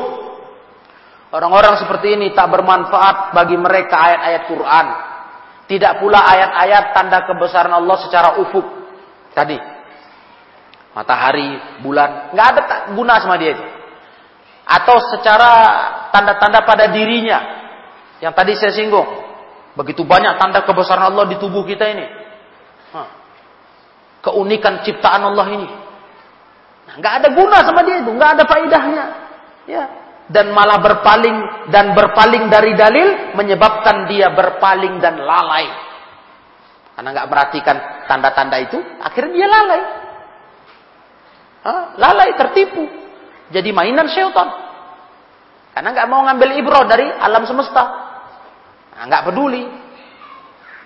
[1.32, 4.88] Orang-orang seperti ini tak bermanfaat bagi mereka ayat-ayat Quran.
[5.72, 8.67] Tidak pula ayat-ayat tanda kebesaran Allah secara ufuk.
[9.32, 9.55] Tadi
[10.91, 12.61] matahari, bulan, nggak ada
[12.91, 13.63] guna sama dia itu
[14.72, 15.51] atau secara
[16.15, 17.39] tanda-tanda pada dirinya
[18.24, 19.07] yang tadi saya singgung.
[19.76, 22.07] Begitu banyak tanda kebesaran Allah di tubuh kita ini.
[24.22, 25.69] Keunikan ciptaan Allah ini.
[26.86, 29.05] Nah, nggak ada guna sama dia itu, nggak ada faedahnya.
[29.65, 29.84] Ya.
[30.32, 35.67] Dan malah berpaling dan berpaling dari dalil menyebabkan dia berpaling dan lalai.
[36.95, 37.77] Karena nggak perhatikan
[38.07, 39.82] tanda-tanda itu, akhirnya dia lalai.
[41.61, 41.84] Hah?
[41.99, 43.01] Lalai, tertipu
[43.51, 44.47] jadi mainan syaitan.
[45.75, 47.84] Karena nggak mau ngambil ibrah dari alam semesta.
[48.95, 49.63] Nah, nggak peduli.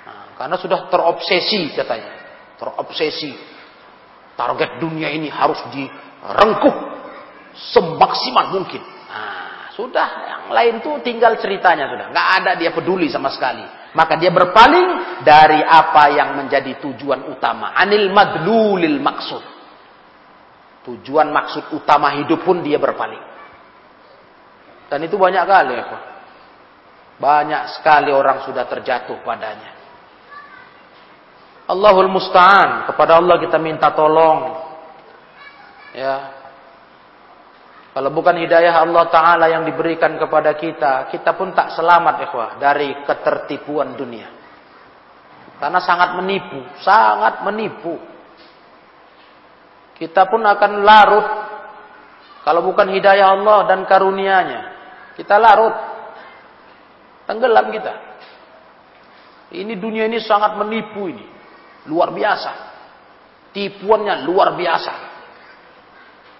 [0.05, 2.11] Nah, karena sudah terobsesi katanya.
[2.57, 3.31] Terobsesi.
[4.35, 6.75] Target dunia ini harus direngkuh
[7.55, 8.83] semaksimal mungkin.
[9.75, 12.07] Sudah yang lain tuh tinggal ceritanya sudah.
[12.15, 13.63] Nggak ada dia peduli sama sekali.
[13.91, 17.75] Maka dia berpaling dari apa yang menjadi tujuan utama.
[17.75, 19.43] Anil madlulil maksud.
[20.87, 23.19] Tujuan maksud utama hidup pun dia berpaling.
[24.87, 25.85] Dan itu banyak kali ya.
[27.15, 29.75] Banyak sekali orang sudah terjatuh padanya.
[31.71, 32.91] Allahul Musta'an.
[32.91, 34.59] Kepada Allah kita minta tolong.
[35.95, 36.34] Ya.
[37.95, 41.07] Kalau bukan hidayah Allah Ta'ala yang diberikan kepada kita.
[41.07, 42.49] Kita pun tak selamat ikhwah.
[42.59, 44.27] Dari ketertipuan dunia.
[45.63, 46.59] Karena sangat menipu.
[46.83, 47.95] Sangat menipu
[49.95, 51.27] kita pun akan larut
[52.43, 54.61] kalau bukan hidayah Allah dan karunia-Nya.
[55.15, 55.73] Kita larut.
[57.25, 57.93] Tenggelam kita.
[59.55, 61.25] Ini dunia ini sangat menipu ini.
[61.89, 62.51] Luar biasa.
[63.55, 64.93] Tipuannya luar biasa.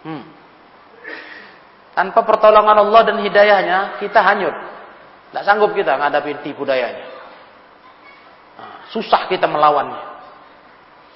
[0.05, 0.23] Hmm.
[1.95, 4.55] Tanpa pertolongan Allah dan hidayahnya, kita hanyut.
[5.31, 7.07] Tidak sanggup kita menghadapi tipu dayanya.
[8.59, 10.03] Nah, susah kita melawannya.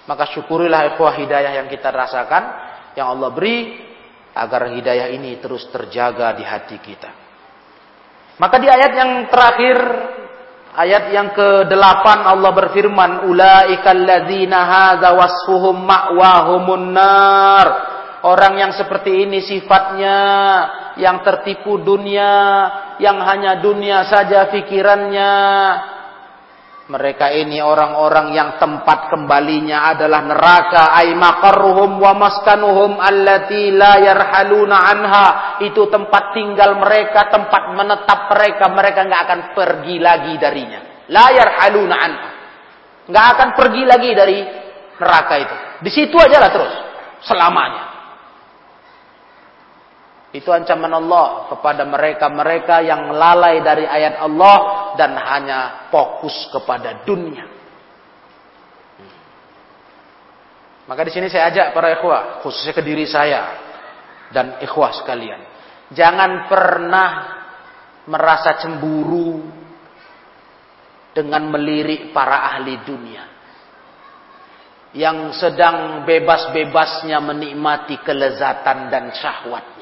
[0.07, 2.43] Maka syukurilah ikhwah hidayah yang kita rasakan,
[2.95, 3.75] yang Allah beri,
[4.31, 7.11] agar hidayah ini terus terjaga di hati kita.
[8.39, 9.77] Maka di ayat yang terakhir,
[10.79, 17.67] ayat yang ke-8 Allah berfirman, Ulaikal ladzina hadza wasfuhum ma'wahumun nar.
[18.19, 20.19] Orang yang seperti ini sifatnya,
[20.99, 22.35] yang tertipu dunia,
[22.99, 25.33] yang hanya dunia saja pikirannya,
[26.89, 30.89] mereka ini orang-orang yang tempat kembalinya adalah neraka.
[30.89, 35.27] Ay maqarruhum wa maskanuhum allati la yarhaluna anha.
[35.61, 38.73] Itu tempat tinggal mereka tempat menetap mereka.
[38.73, 41.05] Mereka nggak akan pergi lagi darinya.
[41.13, 42.29] La yarhaluna anha.
[43.05, 44.39] Nggak akan pergi lagi dari
[44.97, 45.55] neraka itu.
[45.85, 46.73] Di situ aja lah terus
[47.21, 47.88] selamanya
[50.29, 54.57] Itu ancaman Allah kepada mereka-mereka yang lalai dari ayat Allah
[54.93, 57.49] dan hanya fokus kepada dunia.
[60.85, 63.57] Maka di sini saya ajak para ikhwah, khususnya ke diri saya
[64.29, 65.41] dan ikhwah sekalian.
[65.93, 67.09] Jangan pernah
[68.09, 69.49] merasa cemburu
[71.13, 73.23] dengan melirik para ahli dunia
[74.97, 79.78] yang sedang bebas-bebasnya menikmati kelezatan dan syahwatnya.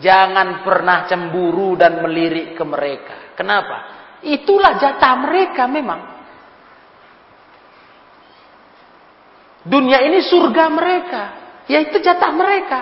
[0.00, 3.36] Jangan pernah cemburu dan melirik ke mereka.
[3.36, 3.76] Kenapa?
[4.24, 6.00] Itulah jatah mereka memang.
[9.60, 11.22] Dunia ini surga mereka.
[11.68, 12.80] Yaitu jatah mereka.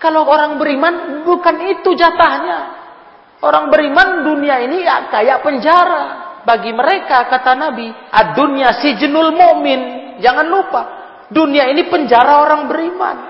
[0.00, 2.80] Kalau orang beriman bukan itu jatahnya.
[3.44, 6.04] Orang beriman dunia ini ya kayak penjara.
[6.48, 7.92] Bagi mereka kata Nabi.
[8.08, 10.16] Ad-dunya si jenul mu'min.
[10.24, 10.82] Jangan lupa.
[11.28, 13.29] Dunia ini penjara orang beriman.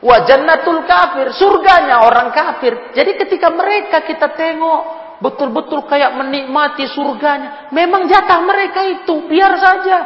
[0.00, 1.28] Wajannatul kafir.
[1.36, 2.92] Surganya orang kafir.
[2.96, 4.80] Jadi ketika mereka kita tengok
[5.20, 7.68] betul-betul kayak menikmati surganya.
[7.70, 9.98] Memang jatah mereka itu, biar saja.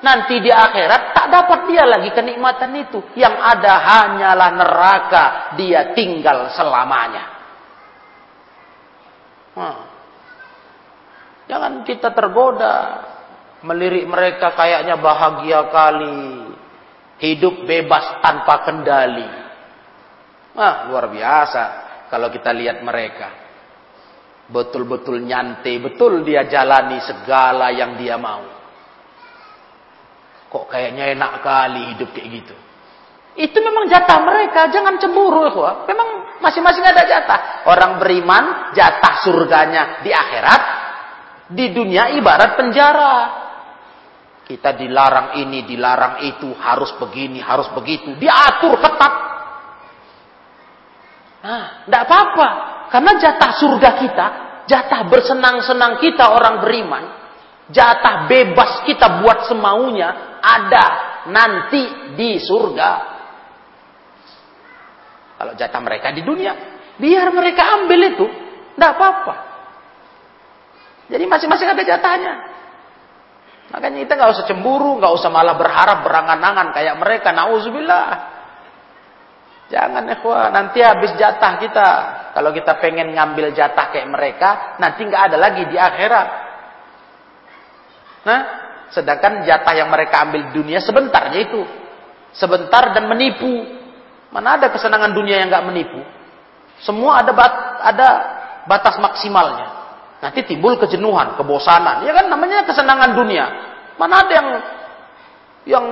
[0.00, 3.04] Nanti di akhirat tak dapat dia lagi kenikmatan itu.
[3.18, 5.24] Yang ada hanyalah neraka,
[5.58, 7.24] dia tinggal selamanya.
[9.58, 9.82] Hmm.
[11.50, 13.02] Jangan kita tergoda
[13.66, 16.39] melirik mereka kayaknya bahagia kali.
[17.20, 19.28] Hidup bebas tanpa kendali.
[20.56, 21.62] Ah, luar biasa
[22.08, 23.28] kalau kita lihat mereka.
[24.50, 28.42] Betul-betul nyantai, betul dia jalani segala yang dia mau.
[30.50, 32.56] Kok kayaknya enak kali hidup kayak gitu.
[33.38, 35.46] Itu memang jatah mereka, jangan cemburu.
[35.54, 37.40] Ya, memang masing-masing ada jatah.
[37.70, 40.62] Orang beriman, jatah surganya di akhirat.
[41.54, 43.14] Di dunia ibarat penjara.
[44.50, 48.18] Kita dilarang ini, dilarang itu, harus begini, harus begitu.
[48.18, 49.14] Diatur ketat.
[51.46, 52.48] Nah, tidak apa-apa.
[52.90, 54.26] Karena jatah surga kita,
[54.66, 57.04] jatah bersenang-senang kita orang beriman,
[57.70, 60.86] jatah bebas kita buat semaunya ada
[61.30, 62.90] nanti di surga.
[65.38, 66.58] Kalau jatah mereka di dunia,
[66.98, 68.26] biar mereka ambil itu,
[68.74, 69.34] tidak apa-apa.
[71.06, 72.49] Jadi masing-masing ada jatahnya.
[73.70, 77.30] Makanya kita nggak usah cemburu, nggak usah malah berharap berangan-angan kayak mereka.
[77.30, 78.06] Nauzubillah.
[79.70, 81.88] Jangan ikhwah, nanti habis jatah kita.
[82.34, 86.28] Kalau kita pengen ngambil jatah kayak mereka, nanti nggak ada lagi di akhirat.
[88.26, 88.40] Nah,
[88.90, 91.62] sedangkan jatah yang mereka ambil di dunia sebentar itu.
[92.34, 93.78] Sebentar dan menipu.
[94.34, 96.02] Mana ada kesenangan dunia yang nggak menipu?
[96.82, 97.54] Semua ada bat,
[97.86, 98.08] ada
[98.66, 99.79] batas maksimalnya.
[100.20, 102.04] Nanti timbul kejenuhan, kebosanan.
[102.04, 103.46] Ya kan namanya kesenangan dunia.
[103.96, 104.48] Mana ada yang
[105.64, 105.86] yang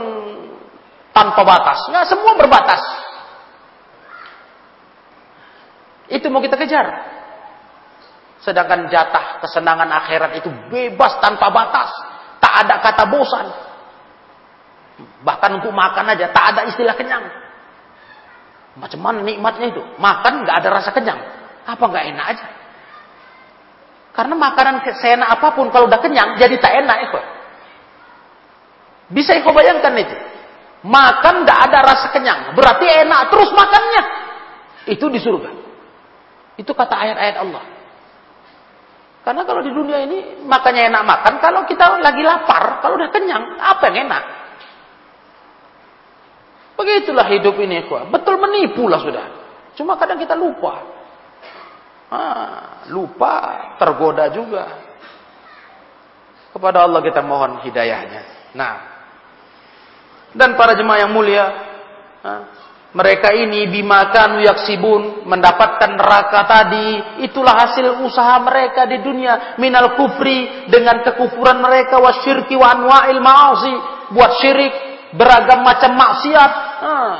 [1.17, 1.89] tanpa batas?
[1.89, 2.83] Nggak semua berbatas.
[6.13, 6.87] Itu mau kita kejar.
[8.45, 11.89] Sedangkan jatah kesenangan akhirat itu bebas tanpa batas.
[12.41, 13.47] Tak ada kata bosan.
[15.25, 17.25] Bahkan untuk makan aja tak ada istilah kenyang.
[18.77, 19.83] Macam mana nikmatnya itu?
[19.97, 21.19] Makan nggak ada rasa kenyang.
[21.65, 22.47] Apa nggak enak aja?
[24.19, 27.19] Karena makanan seenak apa pun kalau udah kenyang jadi tak enak itu.
[29.15, 30.17] Bisa kau bayangkan itu?
[30.83, 34.03] Makan nggak ada rasa kenyang, berarti enak terus makannya.
[34.91, 35.51] Itu di surga.
[36.59, 37.63] Itu kata ayat-ayat Allah.
[39.23, 43.55] Karena kalau di dunia ini makannya enak makan, kalau kita lagi lapar, kalau udah kenyang,
[43.55, 44.25] apa yang enak?
[46.75, 48.11] Begitulah hidup ini, kuah.
[48.11, 49.27] Betul menipu lah sudah.
[49.79, 50.98] Cuma kadang kita lupa.
[52.09, 53.37] Ah, lupa,
[53.77, 54.65] tergoda juga.
[56.49, 58.23] Kepada Allah kita mohon hidayahnya.
[58.57, 58.75] Nah,
[60.33, 61.45] dan para jemaah yang mulia,
[62.25, 62.43] ah,
[62.97, 70.69] mereka ini bimakan yaksibun mendapatkan neraka tadi itulah hasil usaha mereka di dunia minal kufri
[70.73, 73.75] dengan kekufuran mereka wasyirki wa anwa'il ma'asi
[74.17, 74.73] buat syirik
[75.13, 77.17] beragam macam maksiat nah.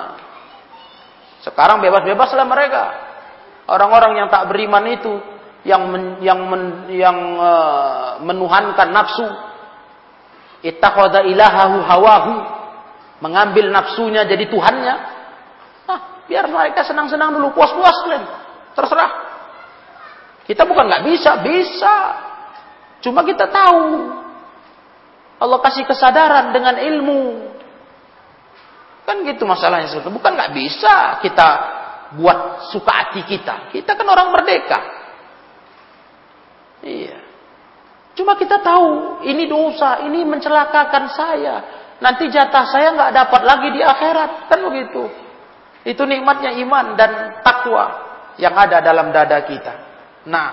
[1.45, 3.08] sekarang bebas-bebaslah mereka
[3.69, 5.13] orang-orang yang tak beriman itu
[5.63, 9.27] yang men, yang men, yang uh, menuhankan nafsu
[10.65, 12.33] ittakhadha ilahahu hawahu
[13.21, 15.19] mengambil nafsunya jadi tuhannya
[16.29, 18.25] Biar mereka senang-senang dulu, puas-puas kalian.
[18.77, 19.13] Terserah.
[20.45, 21.95] Kita bukan nggak bisa, bisa.
[23.01, 24.13] Cuma kita tahu.
[25.41, 27.49] Allah kasih kesadaran dengan ilmu.
[29.09, 30.05] Kan gitu masalahnya.
[30.05, 31.49] Bukan nggak bisa kita
[32.17, 33.69] buat suka hati kita.
[33.75, 34.81] Kita kan orang merdeka.
[36.81, 37.19] Iya.
[38.17, 41.57] Cuma kita tahu ini dosa, ini mencelakakan saya.
[41.99, 45.07] Nanti jatah saya nggak dapat lagi di akhirat, kan begitu.
[45.87, 47.87] Itu nikmatnya iman dan takwa
[48.39, 49.75] yang ada dalam dada kita.
[50.27, 50.51] Nah,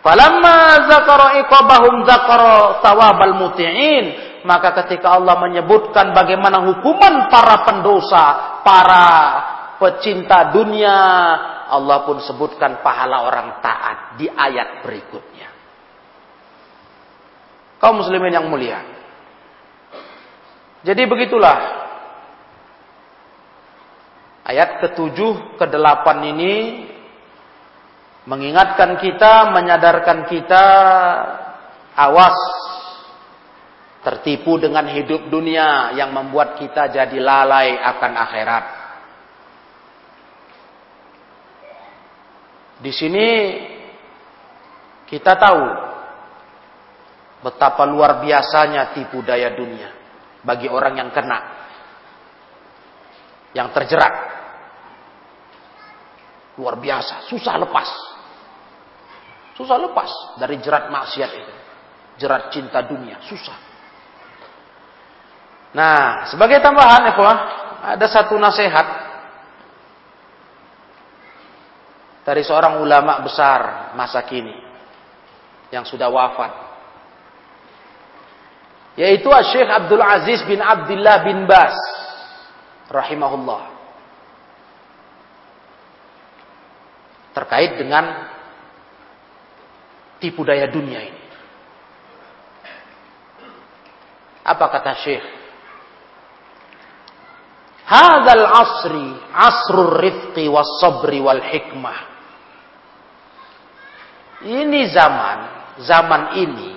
[0.00, 4.04] falamma zakara iqabahum zakara thawabal muti'in,
[4.44, 8.24] maka ketika Allah menyebutkan bagaimana hukuman para pendosa,
[8.60, 9.04] para
[9.78, 10.96] pecinta dunia,
[11.70, 15.48] Allah pun sebutkan pahala orang taat di ayat berikutnya.
[17.82, 18.80] Kaum muslimin yang mulia.
[20.84, 21.84] Jadi begitulah.
[24.44, 26.54] Ayat ketujuh, kedelapan ini
[28.28, 30.64] mengingatkan kita, menyadarkan kita
[31.96, 32.36] awas
[34.04, 38.64] tertipu dengan hidup dunia yang membuat kita jadi lalai akan akhirat.
[42.82, 43.26] Di sini
[45.06, 45.64] kita tahu
[47.44, 49.92] betapa luar biasanya tipu daya dunia
[50.42, 51.38] bagi orang yang kena,
[53.52, 54.32] yang terjerat.
[56.54, 57.88] Luar biasa, susah lepas.
[59.58, 61.54] Susah lepas dari jerat maksiat itu.
[62.14, 63.58] Jerat cinta dunia, susah.
[65.74, 67.36] Nah, sebagai tambahan, ikhwah,
[67.98, 69.03] ada satu nasihat
[72.24, 74.56] dari seorang ulama besar masa kini
[75.68, 76.52] yang sudah wafat.
[78.96, 81.76] Yaitu Syekh Abdul Aziz bin Abdullah bin Bas
[82.88, 83.62] rahimahullah.
[87.34, 88.30] Terkait dengan
[90.22, 91.22] tipu daya dunia ini.
[94.48, 95.24] Apa kata Syekh?
[97.84, 102.13] Hadal asri asrul rifqi was sabri wal hikmah
[104.44, 105.38] ini zaman,
[105.80, 106.70] zaman ini,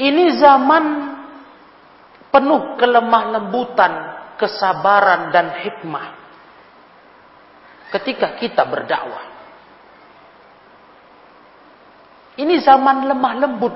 [0.00, 0.84] ini zaman
[2.32, 3.92] penuh kelemah lembutan,
[4.40, 6.06] kesabaran dan hikmah.
[7.92, 9.24] Ketika kita berdakwah.
[12.36, 13.74] Ini zaman lemah lembut.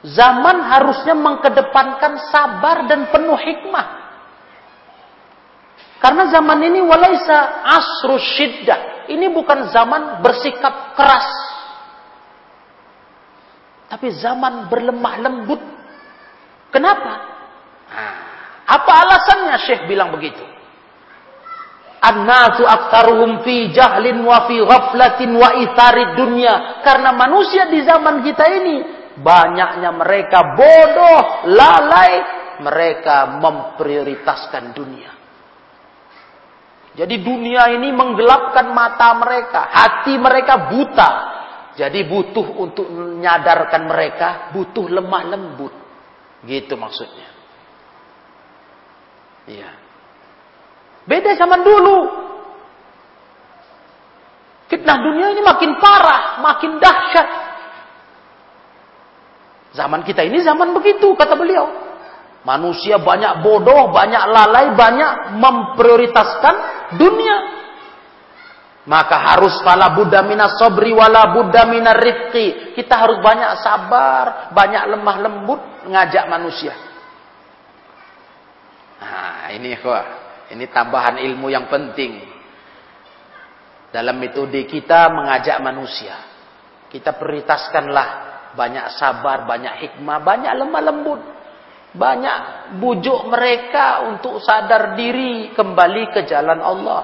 [0.00, 3.86] Zaman harusnya mengkedepankan sabar dan penuh hikmah.
[6.00, 8.99] Karena zaman ini walaisa asru syiddah.
[9.10, 11.28] Ini bukan zaman bersikap keras.
[13.90, 15.58] Tapi zaman berlemah lembut.
[16.70, 17.12] Kenapa?
[17.90, 18.16] Nah,
[18.70, 20.46] apa alasannya Syekh bilang begitu?
[22.00, 26.80] An-nasu aktaruhum fi jahlin wa fi ghaflatin wa ithari dunya.
[26.86, 28.76] Karena manusia di zaman kita ini
[29.18, 32.12] banyaknya mereka bodoh, lalai,
[32.62, 35.19] mereka memprioritaskan dunia.
[36.90, 41.10] Jadi dunia ini menggelapkan mata mereka, hati mereka buta.
[41.78, 45.74] Jadi butuh untuk menyadarkan mereka, butuh lemah lembut.
[46.42, 47.30] Gitu maksudnya.
[49.46, 49.70] Iya.
[51.06, 51.98] Beda zaman dulu.
[54.70, 57.28] Fitnah dunia ini makin parah, makin dahsyat.
[59.74, 61.89] Zaman kita ini zaman begitu, kata beliau.
[62.40, 66.54] Manusia banyak bodoh, banyak lalai, banyak memprioritaskan
[66.96, 67.36] dunia.
[68.88, 72.72] Maka harus fala buddha minas sobri wala buddha minar rifqi.
[72.72, 76.72] Kita harus banyak sabar, banyak lemah lembut ngajak manusia.
[79.04, 80.04] Nah, ini kok,
[80.56, 82.24] ini tambahan ilmu yang penting.
[83.92, 86.16] Dalam metode kita mengajak manusia.
[86.88, 88.08] Kita prioritaskanlah
[88.56, 91.20] banyak sabar, banyak hikmah, banyak lemah lembut.
[91.90, 92.38] Banyak
[92.78, 97.02] bujuk mereka untuk sadar diri kembali ke jalan Allah.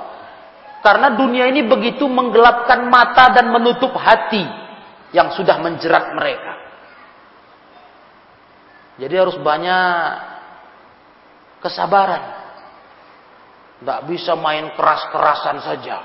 [0.79, 4.47] Karena dunia ini begitu menggelapkan mata dan menutup hati
[5.11, 6.53] yang sudah menjerat mereka.
[9.03, 9.91] Jadi harus banyak
[11.67, 12.23] kesabaran.
[13.83, 15.99] Tidak bisa main keras-kerasan saja.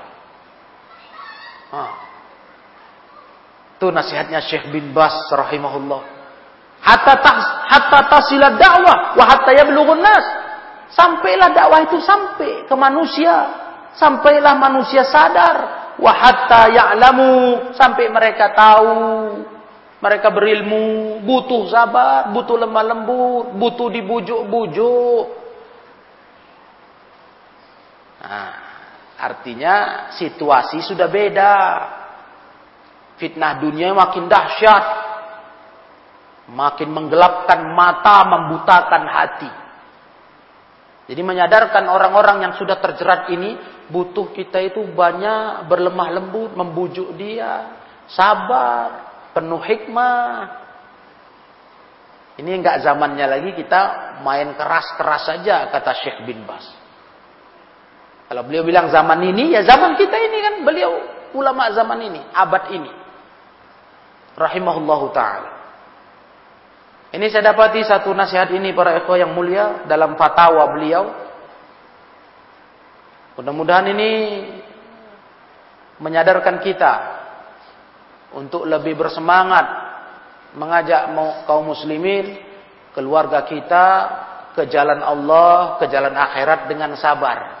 [3.78, 6.11] Itu nasihatnya Syekh bin Bas rahimahullah
[6.82, 10.26] hatta tas, hatta tasila dakwah wa hatta yablughun nas.
[10.92, 13.34] Sampailah dakwah itu sampai ke manusia,
[13.96, 15.56] sampailah manusia sadar
[15.96, 17.32] wa hatta ya'lamu
[17.72, 18.92] sampai mereka tahu
[20.02, 25.24] mereka berilmu, butuh sabar, butuh lemah lembut, butuh dibujuk-bujuk.
[28.26, 28.54] Nah,
[29.22, 29.74] artinya
[30.18, 31.54] situasi sudah beda.
[33.14, 35.11] Fitnah dunia makin dahsyat
[36.50, 39.50] makin menggelapkan mata, membutakan hati.
[41.12, 43.58] Jadi menyadarkan orang-orang yang sudah terjerat ini,
[43.90, 47.78] butuh kita itu banyak berlemah lembut, membujuk dia,
[48.08, 50.62] sabar, penuh hikmah.
[52.40, 53.80] Ini enggak zamannya lagi kita
[54.24, 56.64] main keras-keras saja, kata Syekh bin Bas.
[58.32, 60.92] Kalau beliau bilang zaman ini, ya zaman kita ini kan beliau
[61.36, 62.92] ulama zaman ini, abad ini.
[64.32, 65.51] Rahimahullahu ta'ala.
[67.12, 71.12] Ini saya dapati satu nasihat ini para ikhwah yang mulia dalam fatwa beliau.
[73.36, 74.10] Mudah-mudahan ini
[76.00, 76.92] menyadarkan kita
[78.32, 79.92] untuk lebih bersemangat
[80.56, 81.12] mengajak
[81.44, 82.36] kaum muslimin,
[82.96, 83.86] keluarga kita
[84.56, 87.60] ke jalan Allah, ke jalan akhirat dengan sabar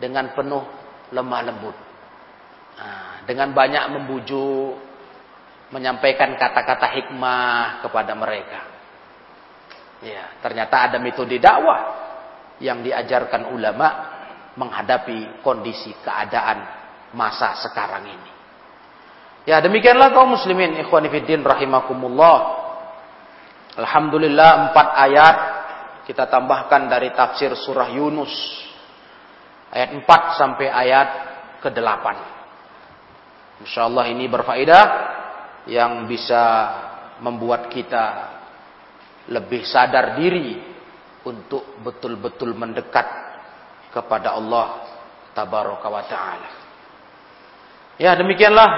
[0.00, 0.64] dengan penuh
[1.12, 1.76] lemah lembut.
[2.76, 4.80] Nah, dengan banyak membujuk,
[5.72, 8.71] menyampaikan kata-kata hikmah kepada mereka.
[10.02, 11.80] Ya, ternyata ada metode dakwah
[12.58, 13.88] yang diajarkan ulama
[14.58, 16.66] menghadapi kondisi keadaan
[17.14, 18.30] masa sekarang ini.
[19.46, 22.36] Ya, demikianlah kaum muslimin ikhwan fillah rahimakumullah.
[23.78, 25.36] Alhamdulillah empat ayat
[26.04, 28.30] kita tambahkan dari tafsir surah Yunus
[29.72, 30.04] ayat 4
[30.38, 31.08] sampai ayat
[31.64, 32.06] ke-8.
[33.64, 34.84] Insyaallah ini berfaedah
[35.70, 36.42] yang bisa
[37.22, 38.31] membuat kita
[39.30, 40.58] lebih sadar diri
[41.22, 43.06] untuk betul-betul mendekat
[43.94, 44.82] kepada Allah
[45.36, 46.50] tabaraka wa taala.
[48.00, 48.70] Ya, demikianlah.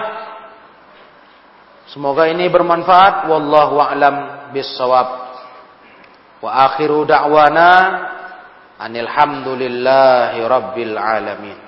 [1.88, 5.08] Semoga ini bermanfaat wallahu a'lam bissawab.
[6.44, 7.70] Wa akhiru da'wana
[8.74, 11.63] Anilhamdulillahi Rabbil Alamin.